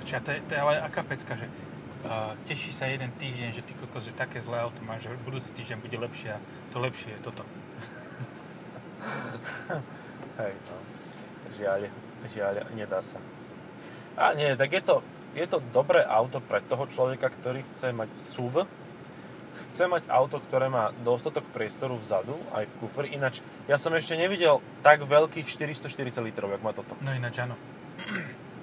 Počkaj, 0.00 0.20
to, 0.24 0.30
je, 0.32 0.40
to 0.48 0.56
je 0.56 0.60
ale 0.60 0.80
aká 0.80 1.04
pecka, 1.04 1.36
že 1.36 1.44
uh, 1.44 2.32
teší 2.48 2.72
sa 2.72 2.88
jeden 2.88 3.12
týždeň, 3.20 3.52
že 3.52 3.66
ty 3.66 3.76
kokos, 3.76 4.08
že 4.08 4.16
také 4.16 4.40
zlé 4.40 4.64
auto 4.64 4.80
máš, 4.86 5.12
že 5.12 5.18
budúci 5.28 5.52
týždeň 5.52 5.84
bude 5.84 6.00
lepšie 6.00 6.32
a 6.32 6.40
to 6.72 6.80
lepšie 6.80 7.12
je 7.12 7.20
toto. 7.20 7.44
Hej, 10.40 10.56
no. 10.56 10.76
Žiaľ, 11.52 11.92
žiaľ, 12.32 12.64
nedá 12.72 13.04
sa. 13.04 13.20
A 14.14 14.30
nie, 14.32 14.56
tak 14.56 14.72
je 14.72 14.80
to, 14.80 15.02
je 15.34 15.46
to 15.50 15.58
dobré 15.74 16.06
auto 16.06 16.38
pre 16.38 16.62
toho 16.64 16.86
človeka, 16.86 17.28
ktorý 17.28 17.66
chce 17.66 17.90
mať 17.90 18.10
SUV, 18.14 18.64
chce 19.66 19.86
mať 19.86 20.06
auto, 20.10 20.38
ktoré 20.38 20.66
má 20.70 20.90
dostatok 21.02 21.46
priestoru 21.50 21.98
vzadu, 21.98 22.34
aj 22.54 22.66
v 22.70 22.74
kufri. 22.82 23.06
Ináč, 23.14 23.42
ja 23.70 23.78
som 23.78 23.94
ešte 23.94 24.18
nevidel 24.18 24.62
tak 24.82 25.02
veľkých 25.06 25.46
440 25.46 26.22
litrov, 26.26 26.50
jak 26.50 26.62
má 26.62 26.74
toto. 26.74 26.94
No 27.02 27.14
ináč 27.14 27.42
áno. 27.42 27.58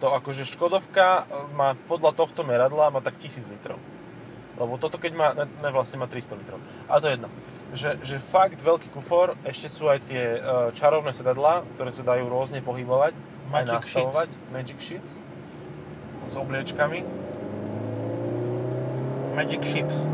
To 0.02 0.18
akože 0.18 0.50
Škodovka 0.50 1.30
má 1.54 1.78
podľa 1.86 2.18
tohto 2.18 2.42
meradla 2.42 2.90
má 2.90 3.00
tak 3.06 3.22
1000 3.22 3.54
litrov. 3.54 3.78
Lebo 4.60 4.76
toto 4.78 5.00
keď 5.00 5.12
má, 5.16 5.28
ne, 5.34 5.46
ne 5.48 5.70
vlastne 5.74 5.98
má 5.98 6.06
300 6.06 6.42
litrov. 6.42 6.60
A 6.86 7.00
to 7.00 7.08
je 7.08 7.14
jedno. 7.18 7.30
Že, 7.72 7.90
že 8.04 8.18
fakt 8.20 8.60
veľký 8.60 8.92
kufor, 8.92 9.40
ešte 9.48 9.72
sú 9.72 9.88
aj 9.88 10.00
tie 10.06 10.38
e, 10.38 10.40
čarovné 10.76 11.16
sedadlá, 11.16 11.64
ktoré 11.78 11.90
sa 11.90 12.04
dajú 12.04 12.28
rôzne 12.28 12.60
pohybovať, 12.60 13.16
aj 13.16 13.50
Magic 13.50 13.82
nastavovať. 13.82 14.30
Magic 14.52 14.78
Sheets. 14.78 15.31
S 16.28 16.34
obliečkami. 16.38 17.00
Magic 19.36 19.64
Ships. 19.64 20.06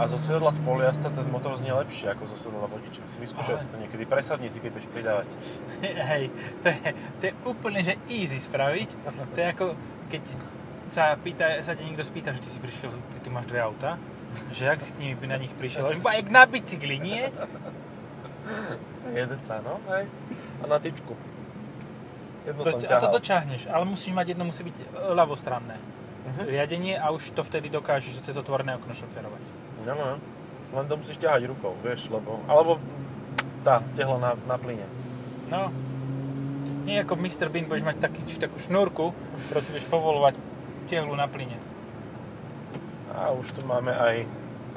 A 0.00 0.08
zo 0.08 0.16
sedadla 0.16 0.48
z 0.48 0.64
poliazca 0.64 1.12
ten 1.12 1.28
motor 1.28 1.52
znie 1.60 1.76
lepšie 1.76 2.16
ako 2.16 2.24
zo 2.32 2.36
sedadla 2.40 2.72
vodiča. 2.72 3.04
Vyskúšaj 3.20 3.54
Ale- 3.58 3.62
si 3.62 3.68
to 3.68 3.76
niekedy, 3.76 4.02
presadni 4.08 4.48
si, 4.48 4.56
keď 4.62 4.70
budeš 4.72 4.88
pridávať. 4.88 5.28
Hej, 6.10 6.24
to 6.64 6.66
je, 6.72 6.88
to 7.20 7.22
je 7.28 7.32
úplne, 7.44 7.80
že 7.84 7.94
easy 8.08 8.40
spraviť. 8.40 8.88
To 9.34 9.36
je 9.36 9.46
ako, 9.46 9.66
keď 10.08 10.22
sa, 10.88 11.14
pýta, 11.20 11.60
sa 11.60 11.76
ťa 11.76 11.84
niekto 11.84 12.02
spýta, 12.06 12.32
že 12.32 12.40
ty 12.40 12.48
si 12.48 12.58
prišiel, 12.58 12.90
ty 13.12 13.18
tu 13.20 13.28
máš 13.28 13.46
dve 13.46 13.60
auta, 13.60 14.00
že 14.54 14.72
jak 14.72 14.80
si 14.80 14.90
k 14.96 14.98
nimi 15.04 15.26
na 15.28 15.36
nich 15.36 15.52
prišiel? 15.52 15.92
Iba 15.92 16.16
jak 16.16 16.28
na 16.32 16.42
bicykli, 16.48 16.96
nie? 16.96 17.28
Jede 19.10 19.36
sa, 19.36 19.60
no, 19.60 19.78
hej. 19.92 20.08
A 20.60 20.64
na 20.64 20.78
tyčku. 20.80 21.12
Jedno 22.40 22.60
To, 22.64 22.70
som 22.72 22.80
a 22.80 22.82
to 22.82 22.88
ťahal. 22.88 23.12
dočahneš, 23.12 23.62
ale 23.68 23.84
musíš 23.84 24.12
mať 24.16 24.26
jedno, 24.32 24.44
musí 24.48 24.62
byť 24.64 24.76
e, 24.80 24.84
ľavostranné. 25.12 25.76
Mhm. 26.20 26.42
Riadenie 26.48 26.94
a 26.96 27.10
už 27.12 27.32
to 27.36 27.42
vtedy 27.44 27.68
dokážeš 27.68 28.24
cez 28.24 28.36
otvorené 28.36 28.76
okno 28.76 28.92
šoferovať. 28.96 29.44
No, 29.84 29.92
no. 29.96 30.16
Len 30.70 30.84
to 30.86 30.94
musíš 30.96 31.18
ťahať 31.18 31.50
rukou, 31.50 31.74
vieš, 31.82 32.06
lebo... 32.12 32.38
Alebo 32.46 32.78
tá, 33.66 33.82
tehlo 33.98 34.22
na, 34.22 34.38
na 34.46 34.54
plyne. 34.54 34.86
No, 35.50 35.74
nie 36.86 37.02
ako 37.02 37.18
Mr. 37.18 37.50
Bean, 37.50 37.66
budeš 37.66 37.84
mať 37.84 37.98
taký, 37.98 38.22
či 38.24 38.38
takú 38.38 38.56
šnúrku, 38.56 39.10
ktorú 39.50 39.60
si 39.60 39.70
budeš 39.74 39.88
povolovať 39.90 40.34
tehlu 40.86 41.12
na 41.18 41.26
plyne. 41.26 41.58
A 43.10 43.34
už 43.34 43.50
tu 43.52 43.66
máme 43.66 43.90
aj 43.90 44.24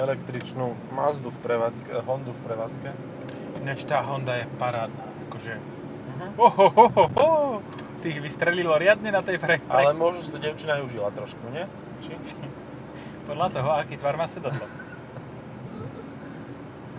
električnú 0.02 0.74
Mazdu 0.92 1.30
v 1.30 1.40
prevádzke, 1.46 2.02
Hondu 2.10 2.34
v 2.34 2.42
prevádzke. 2.50 2.90
Ináč 3.62 3.86
tá 3.86 4.02
Honda 4.02 4.42
je 4.42 4.46
parádna, 4.58 5.06
akože... 5.30 5.73
Mhm. 6.24 6.40
Ohohohoho, 6.40 7.60
ty 8.00 8.16
ich 8.16 8.20
vystrelilo 8.24 8.76
riadne 8.80 9.12
na 9.12 9.20
tej 9.20 9.38
pre... 9.40 9.60
pre... 9.60 9.84
Ale 9.84 9.92
možno 9.96 10.24
si 10.24 10.32
to 10.32 10.40
devčina 10.40 10.80
aj 10.80 10.84
užila 10.88 11.10
trošku, 11.12 11.44
nie? 11.52 11.68
Či? 12.00 12.16
Podľa 13.30 13.48
toho, 13.52 13.70
aký 13.76 13.96
tvar 14.00 14.16
má 14.16 14.28
sedadlo. 14.28 14.68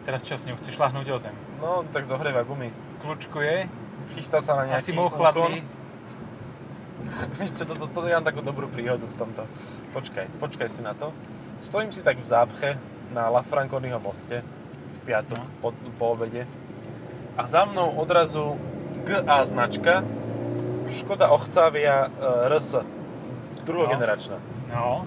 Teraz 0.04 0.20
čo 0.20 0.36
s 0.36 0.44
ňou? 0.44 0.60
Chceš 0.60 0.76
šláhnuť 0.76 1.06
o 1.12 1.16
zem? 1.16 1.32
No, 1.60 1.80
tak 1.88 2.04
zohrieva 2.04 2.44
gumy. 2.44 2.68
Kľúčkuje, 3.00 3.68
Chystá 4.12 4.44
sa 4.44 4.60
na 4.60 4.68
nejaký 4.68 4.84
asi 4.84 4.92
bol 4.92 5.08
chladný. 5.08 5.64
Vieš 7.40 7.56
čo, 7.56 7.64
toto 7.64 7.88
to, 7.88 8.04
to, 8.04 8.08
ja 8.12 8.20
mám 8.20 8.28
takú 8.28 8.44
dobrú 8.44 8.68
príhodu 8.68 9.04
v 9.08 9.16
tomto. 9.16 9.48
Počkaj, 9.96 10.28
počkaj 10.40 10.68
si 10.68 10.84
na 10.84 10.92
to. 10.92 11.08
Stojím 11.64 11.88
si 11.88 12.04
tak 12.04 12.20
v 12.20 12.26
zápche 12.28 12.76
na 13.16 13.32
La 13.32 13.40
Franconiho 13.40 13.96
moste 13.96 14.44
v 14.44 14.98
piatok 15.08 15.40
No. 15.40 15.48
po, 15.64 15.68
po 15.96 16.04
obede 16.12 16.44
a 17.34 17.42
za 17.50 17.66
mnou 17.66 17.96
odrazu 17.98 18.54
GA 19.04 19.44
značka, 19.44 20.00
Škoda 20.90 21.28
Octavia 21.28 22.08
uh, 22.08 22.48
RS, 22.48 22.80
druhogeneračná. 23.62 24.36
No. 24.70 25.04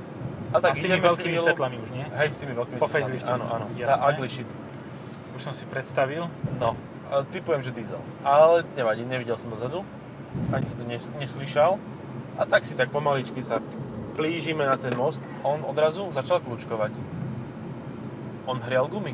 A 0.48 0.58
A 0.58 0.72
s 0.72 0.80
tými 0.80 0.98
veľkými 0.98 1.36
chvíľu- 1.36 1.46
svetlami 1.46 1.76
už, 1.78 1.90
nie? 1.92 2.06
Hej, 2.14 2.30
s 2.30 2.38
tými 2.40 2.54
veľkými 2.54 2.78
Po 2.78 2.88
svetlami. 2.88 3.04
facelifte. 3.20 3.30
Áno, 3.30 3.46
áno. 3.46 3.66
Tá 3.68 3.76
Jasné. 3.76 4.04
ugly 4.10 4.30
shit. 4.30 4.50
Už 5.34 5.42
som 5.42 5.52
si 5.52 5.66
predstavil. 5.66 6.24
No, 6.56 6.74
a 7.08 7.24
typujem, 7.26 7.62
že 7.62 7.70
diesel. 7.70 8.00
Ale 8.22 8.64
nevadí, 8.74 9.04
nevidel 9.04 9.36
som 9.36 9.50
dozadu. 9.50 9.84
Ani 10.50 10.66
si 10.66 10.74
to 10.74 10.84
nes- 10.84 11.14
neslyšal. 11.14 11.76
A 12.36 12.44
tak 12.44 12.64
si 12.64 12.74
tak 12.74 12.90
pomaličky 12.90 13.40
sa 13.40 13.60
plížime 14.14 14.64
na 14.64 14.76
ten 14.76 14.94
most. 14.94 15.20
On 15.42 15.62
odrazu 15.62 16.08
začal 16.12 16.40
kľúčkovať. 16.40 16.96
On 18.46 18.58
hrial 18.60 18.88
gumy. 18.88 19.14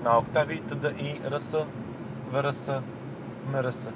Na 0.00 0.18
Octavii 0.18 0.60
TDI 0.62 1.24
RS 1.24 1.62
VRS 2.28 2.62
MRS. 3.50 3.88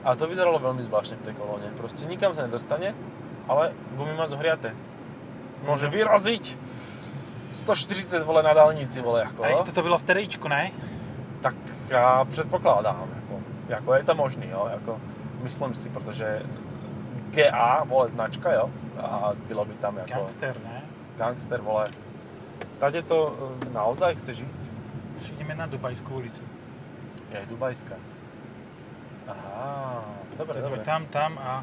A 0.00 0.16
to 0.16 0.24
vyzeralo 0.24 0.56
veľmi 0.56 0.80
zvláštne 0.80 1.20
v 1.20 1.24
tej 1.28 1.34
kolóne. 1.36 1.68
Proste 1.76 2.08
nikam 2.08 2.32
sa 2.32 2.48
nedostane, 2.48 2.96
ale 3.48 3.76
gumy 3.96 4.16
má 4.16 4.24
zohriaté. 4.24 4.72
Môže 5.64 5.92
vyraziť 5.92 6.56
140 7.52 8.24
vole 8.24 8.40
na 8.40 8.56
dálnici, 8.56 9.04
vole, 9.04 9.28
ako. 9.28 9.44
A 9.44 9.52
isto 9.52 9.72
to 9.74 9.82
bylo 9.84 9.98
v 9.98 10.06
teríčku, 10.06 10.48
ne? 10.48 10.72
Tak 11.40 11.54
já 11.88 12.24
předpokládám, 12.24 13.08
jako, 13.16 13.42
jako 13.68 13.94
je 13.94 14.04
to 14.04 14.14
možný, 14.14 14.48
jo, 14.48 14.68
jako, 14.70 15.00
myslím 15.42 15.74
si, 15.74 15.88
protože 15.88 16.42
GA, 17.30 17.84
vole, 17.84 18.08
značka, 18.08 18.52
jo, 18.52 18.70
a 18.98 19.32
bylo 19.48 19.64
by 19.64 19.74
tam 19.74 19.96
jako 19.96 20.12
Gangster, 20.12 20.56
ne? 20.64 20.82
gangster, 21.16 21.60
vole. 21.60 21.86
Tady 22.78 23.02
to 23.02 23.36
e, 23.68 23.74
naozaj 23.74 24.14
chceš 24.14 24.40
ísť? 24.40 24.62
Ideme 25.36 25.52
na 25.52 25.68
Dubajskú 25.68 26.16
ulicu. 26.16 26.40
Je 27.30 27.36
aj 27.36 27.46
Dubajská. 27.46 27.96
Aha, 29.24 30.02
dobre, 30.34 30.58
dobre. 30.58 30.80
tam, 30.82 31.06
tam 31.06 31.38
a 31.38 31.62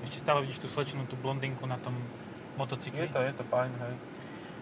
ešte 0.00 0.22
stále 0.22 0.46
vidíš 0.46 0.62
tú 0.62 0.68
slečnú, 0.68 1.02
tú 1.04 1.16
blondinku 1.16 1.66
na 1.66 1.76
tom 1.76 1.94
Je 1.94 2.56
motocykli. 2.56 3.08
to, 3.08 3.18
je 3.20 3.34
to 3.34 3.44
fajn, 3.44 3.70
hej. 3.70 3.94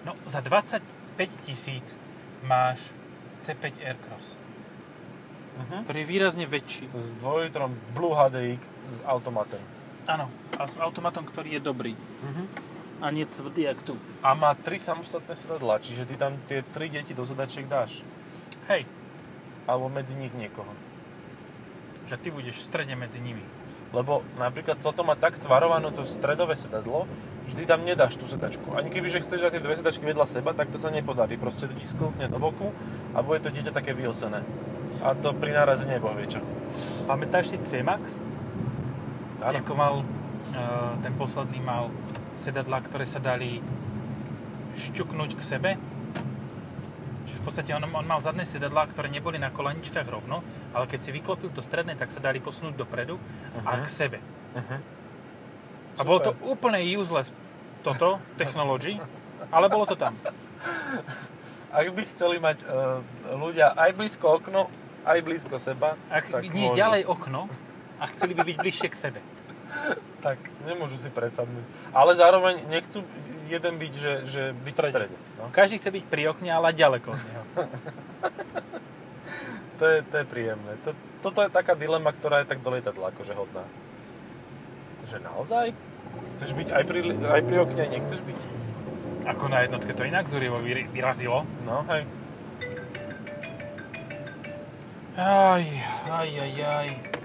No, 0.03 0.17
za 0.25 0.41
25 0.41 0.81
tisíc 1.43 1.97
máš 2.41 2.81
C5 3.41 3.77
Aircross, 3.79 4.37
Mhm. 5.57 5.85
ktorý 5.85 5.99
je 5.99 6.07
výrazne 6.07 6.45
väčší. 6.45 6.89
S 6.91 7.17
dvojlitrom 7.17 7.73
Blue 7.93 8.13
HDI 8.13 8.57
s 8.87 8.99
automatem. 9.05 9.61
Áno, 10.07 10.29
a 10.55 10.63
s 10.63 10.77
automatom, 10.77 11.25
ktorý 11.25 11.57
je 11.57 11.61
dobrý. 11.61 11.93
Mhm. 12.23 12.45
A 12.97 13.11
nie 13.11 13.25
tvrdý, 13.27 13.65
jak 13.67 13.81
tu. 13.83 13.93
A 14.23 14.33
má 14.33 14.55
tri 14.55 14.79
samostatné 14.79 15.33
sedadlá, 15.33 15.77
čiže 15.79 16.05
ty 16.05 16.17
tam 16.17 16.33
tie 16.47 16.65
tri 16.65 16.89
deti 16.89 17.13
do 17.13 17.25
sedačiek 17.25 17.65
dáš. 17.67 18.01
Hej, 18.67 18.89
Alebo 19.67 19.91
medzi 19.91 20.15
nich 20.15 20.33
niekoho. 20.35 20.71
že 22.07 22.15
ty 22.23 22.31
budeš 22.31 22.63
v 22.63 22.67
strede 22.71 22.95
medzi 22.95 23.19
nimi. 23.19 23.43
Lebo 23.91 24.23
napríklad 24.39 24.79
toto 24.79 25.03
má 25.03 25.19
tak 25.19 25.43
tvarované 25.43 25.91
to 25.91 26.07
stredové 26.07 26.55
sedadlo, 26.55 27.11
ty 27.51 27.67
tam 27.67 27.83
nedáš 27.83 28.15
tú 28.15 28.31
sedačku. 28.31 28.75
Ani 28.75 28.91
keby 28.91 29.11
že 29.11 29.23
chceš 29.27 29.43
dať 29.43 29.59
tie 29.59 29.63
dve 29.63 29.75
sedačky 29.75 30.07
vedľa 30.07 30.27
seba, 30.27 30.55
tak 30.55 30.71
to 30.71 30.79
sa 30.79 30.91
nepodarí. 30.91 31.39
Proste 31.39 31.71
to 31.71 31.75
ti 31.75 31.87
sklzne 31.87 32.31
do 32.31 32.39
boku 32.39 32.71
a 33.11 33.23
bude 33.27 33.43
to 33.43 33.51
dieťa 33.51 33.75
také 33.75 33.91
vyosené. 33.91 34.43
A 35.03 35.15
to 35.19 35.35
pri 35.35 35.51
nárazení 35.51 35.99
neboh 35.99 36.15
vie 36.15 36.31
čo. 36.31 36.43
Pamätáš 37.11 37.55
si 37.55 37.59
C-Max? 37.59 38.19
Áno. 39.43 39.63
Ako 39.63 39.73
mal, 39.75 39.95
eh, 40.55 40.93
ten 41.03 41.15
posledný 41.15 41.59
mal 41.63 41.91
sedadla, 42.35 42.83
ktoré 42.83 43.07
sa 43.07 43.23
dali 43.23 43.63
šťuknúť 44.77 45.31
k 45.39 45.43
sebe. 45.43 45.71
Podstate 47.47 47.71
on, 47.71 47.87
on 47.87 48.03
mal 48.03 48.19
zadné 48.19 48.43
sedadlá, 48.43 48.91
ktoré 48.91 49.07
neboli 49.07 49.39
na 49.39 49.49
kolaničkách 49.49 50.03
rovno, 50.05 50.43
ale 50.75 50.85
keď 50.85 50.99
si 50.99 51.11
vyklopil 51.11 51.49
to 51.49 51.63
stredné, 51.63 51.95
tak 51.95 52.11
sa 52.11 52.19
dali 52.19 52.37
posunúť 52.37 52.75
dopredu 52.75 53.23
a 53.63 53.71
Mhm. 53.73 53.81
k 53.81 53.89
sebe. 53.89 54.19
Uh-huh. 54.53 54.81
A 55.95 56.03
bolo 56.03 56.19
to 56.21 56.35
úplne 56.43 56.83
useless 56.83 57.31
toto, 57.81 58.19
technology, 58.35 58.99
ale 59.49 59.67
bolo 59.67 59.87
to 59.87 59.95
tam. 59.95 60.19
Ak 61.71 61.87
by 61.87 62.03
chceli 62.05 62.37
mať 62.37 62.65
uh, 62.65 62.99
ľudia 63.31 63.71
aj 63.73 63.95
blízko 63.95 64.27
okno, 64.35 64.67
aj 65.05 65.19
blízko 65.21 65.57
seba, 65.57 65.95
Ak 66.09 66.27
tak 66.27 66.43
nie 66.43 66.67
môžu. 66.67 66.75
ďalej 66.75 67.07
okno 67.07 67.47
a 67.97 68.05
chceli 68.09 68.35
by 68.35 68.43
byť 68.43 68.57
bližšie 68.59 68.89
k 68.89 68.97
sebe. 68.99 69.21
Tak 70.25 70.39
nemôžu 70.65 70.97
si 70.97 71.13
presadnúť. 71.13 71.65
Ale 71.93 72.17
zároveň 72.17 72.65
nechcú 72.69 73.05
jeden 73.47 73.75
byť, 73.79 73.93
že, 73.95 74.13
že 74.27 74.43
byť 74.53 74.73
v 74.73 74.77
strede. 74.77 74.93
strede. 74.93 75.17
No. 75.39 75.49
Každý 75.55 75.77
chce 75.79 75.91
byť 75.95 76.05
pri 76.11 76.23
okne, 76.35 76.51
ale 76.51 76.75
ďaleko 76.75 77.09
od 77.15 77.23
neho. 77.23 77.45
To, 79.77 79.85
je, 79.85 80.01
to 80.09 80.25
je 80.25 80.25
príjemné. 80.25 80.73
To, 80.89 80.97
toto 81.21 81.45
je 81.45 81.53
taká 81.53 81.77
dilema, 81.77 82.09
ktorá 82.09 82.41
je 82.41 82.49
tak 82.49 82.65
do 82.65 82.73
lietadla 82.73 83.13
akože 83.13 83.37
hodná. 83.37 83.65
Že 85.13 85.21
naozaj? 85.21 85.77
Chceš 86.37 86.51
byť 86.57 86.69
aj 86.73 86.83
pri, 86.89 87.01
aj 87.13 87.43
pri 87.45 87.57
okne, 87.61 87.85
nechceš 87.93 88.25
byť? 88.25 88.41
Ako 89.29 89.53
na 89.53 89.69
jednotke 89.69 89.93
to 89.93 90.09
inak 90.09 90.33
zúrivo 90.33 90.57
vyrazilo. 90.65 91.45
No, 91.69 91.85
hej. 91.93 92.09
Aj, 95.17 95.65
aj, 96.09 96.29
aj, 96.41 96.55
aj. 96.61 97.16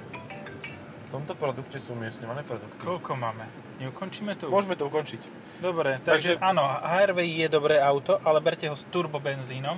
Tomto 1.12 1.36
produkte 1.36 1.76
sú 1.76 1.91
umiestňované 1.91 2.47
produkty. 2.47 2.80
Koľko 2.80 3.19
máme? 3.19 3.43
Neukončíme 3.84 4.39
to? 4.39 4.47
Môžeme 4.47 4.80
to 4.80 4.88
ukončiť. 4.88 5.19
Dobre, 5.60 6.00
takže, 6.00 6.39
Takže- 6.39 6.41
áno, 6.41 6.63
HRV 6.63 7.19
je 7.28 7.47
dobré 7.52 7.84
auto, 7.84 8.15
ale 8.24 8.39
berte 8.39 8.71
ho 8.71 8.76
s 8.80 8.88
turbobenzínom 8.88 9.76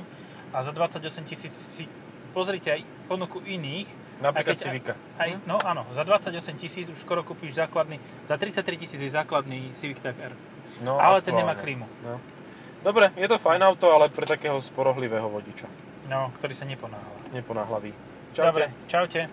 a 0.54 0.58
za 0.62 0.70
28 0.70 1.26
tisíc 1.26 1.50
si 1.50 1.90
pozrite 2.38 2.70
aj 2.70 2.82
ponuku 3.10 3.42
iných. 3.42 3.90
Napríklad 4.22 4.56
Aj 4.56 4.62
Civica. 4.62 4.94
Aj, 5.18 5.30
no 5.50 5.58
áno, 5.66 5.84
za 5.92 6.06
28 6.06 6.56
tisíc 6.62 6.86
už 6.88 7.02
skoro 7.02 7.26
kúpiš 7.26 7.58
základný, 7.58 7.98
za 8.30 8.38
33 8.38 8.78
tisíc 8.78 9.02
je 9.02 9.10
základný 9.10 9.74
Civic 9.74 10.00
Type 10.00 10.22
R. 10.22 10.34
No, 10.86 11.02
ale 11.02 11.20
ten 11.26 11.34
nemá 11.34 11.58
aktuálne. 11.58 11.84
klímu. 11.84 11.86
No. 12.06 12.22
Dobre, 12.86 13.10
je 13.18 13.28
to 13.28 13.42
fajn 13.42 13.62
auto, 13.64 13.90
ale 13.90 14.08
pre 14.14 14.30
takého 14.30 14.62
sporohlivého 14.62 15.28
vodiča. 15.28 15.68
No, 16.08 16.30
ktorý 16.40 16.54
sa 16.54 16.68
neponáhla. 16.70 17.32
Neponáhlavý. 17.34 17.92
Čaute. 18.36 18.48
Dobre, 18.48 18.66
čaute. 18.88 19.30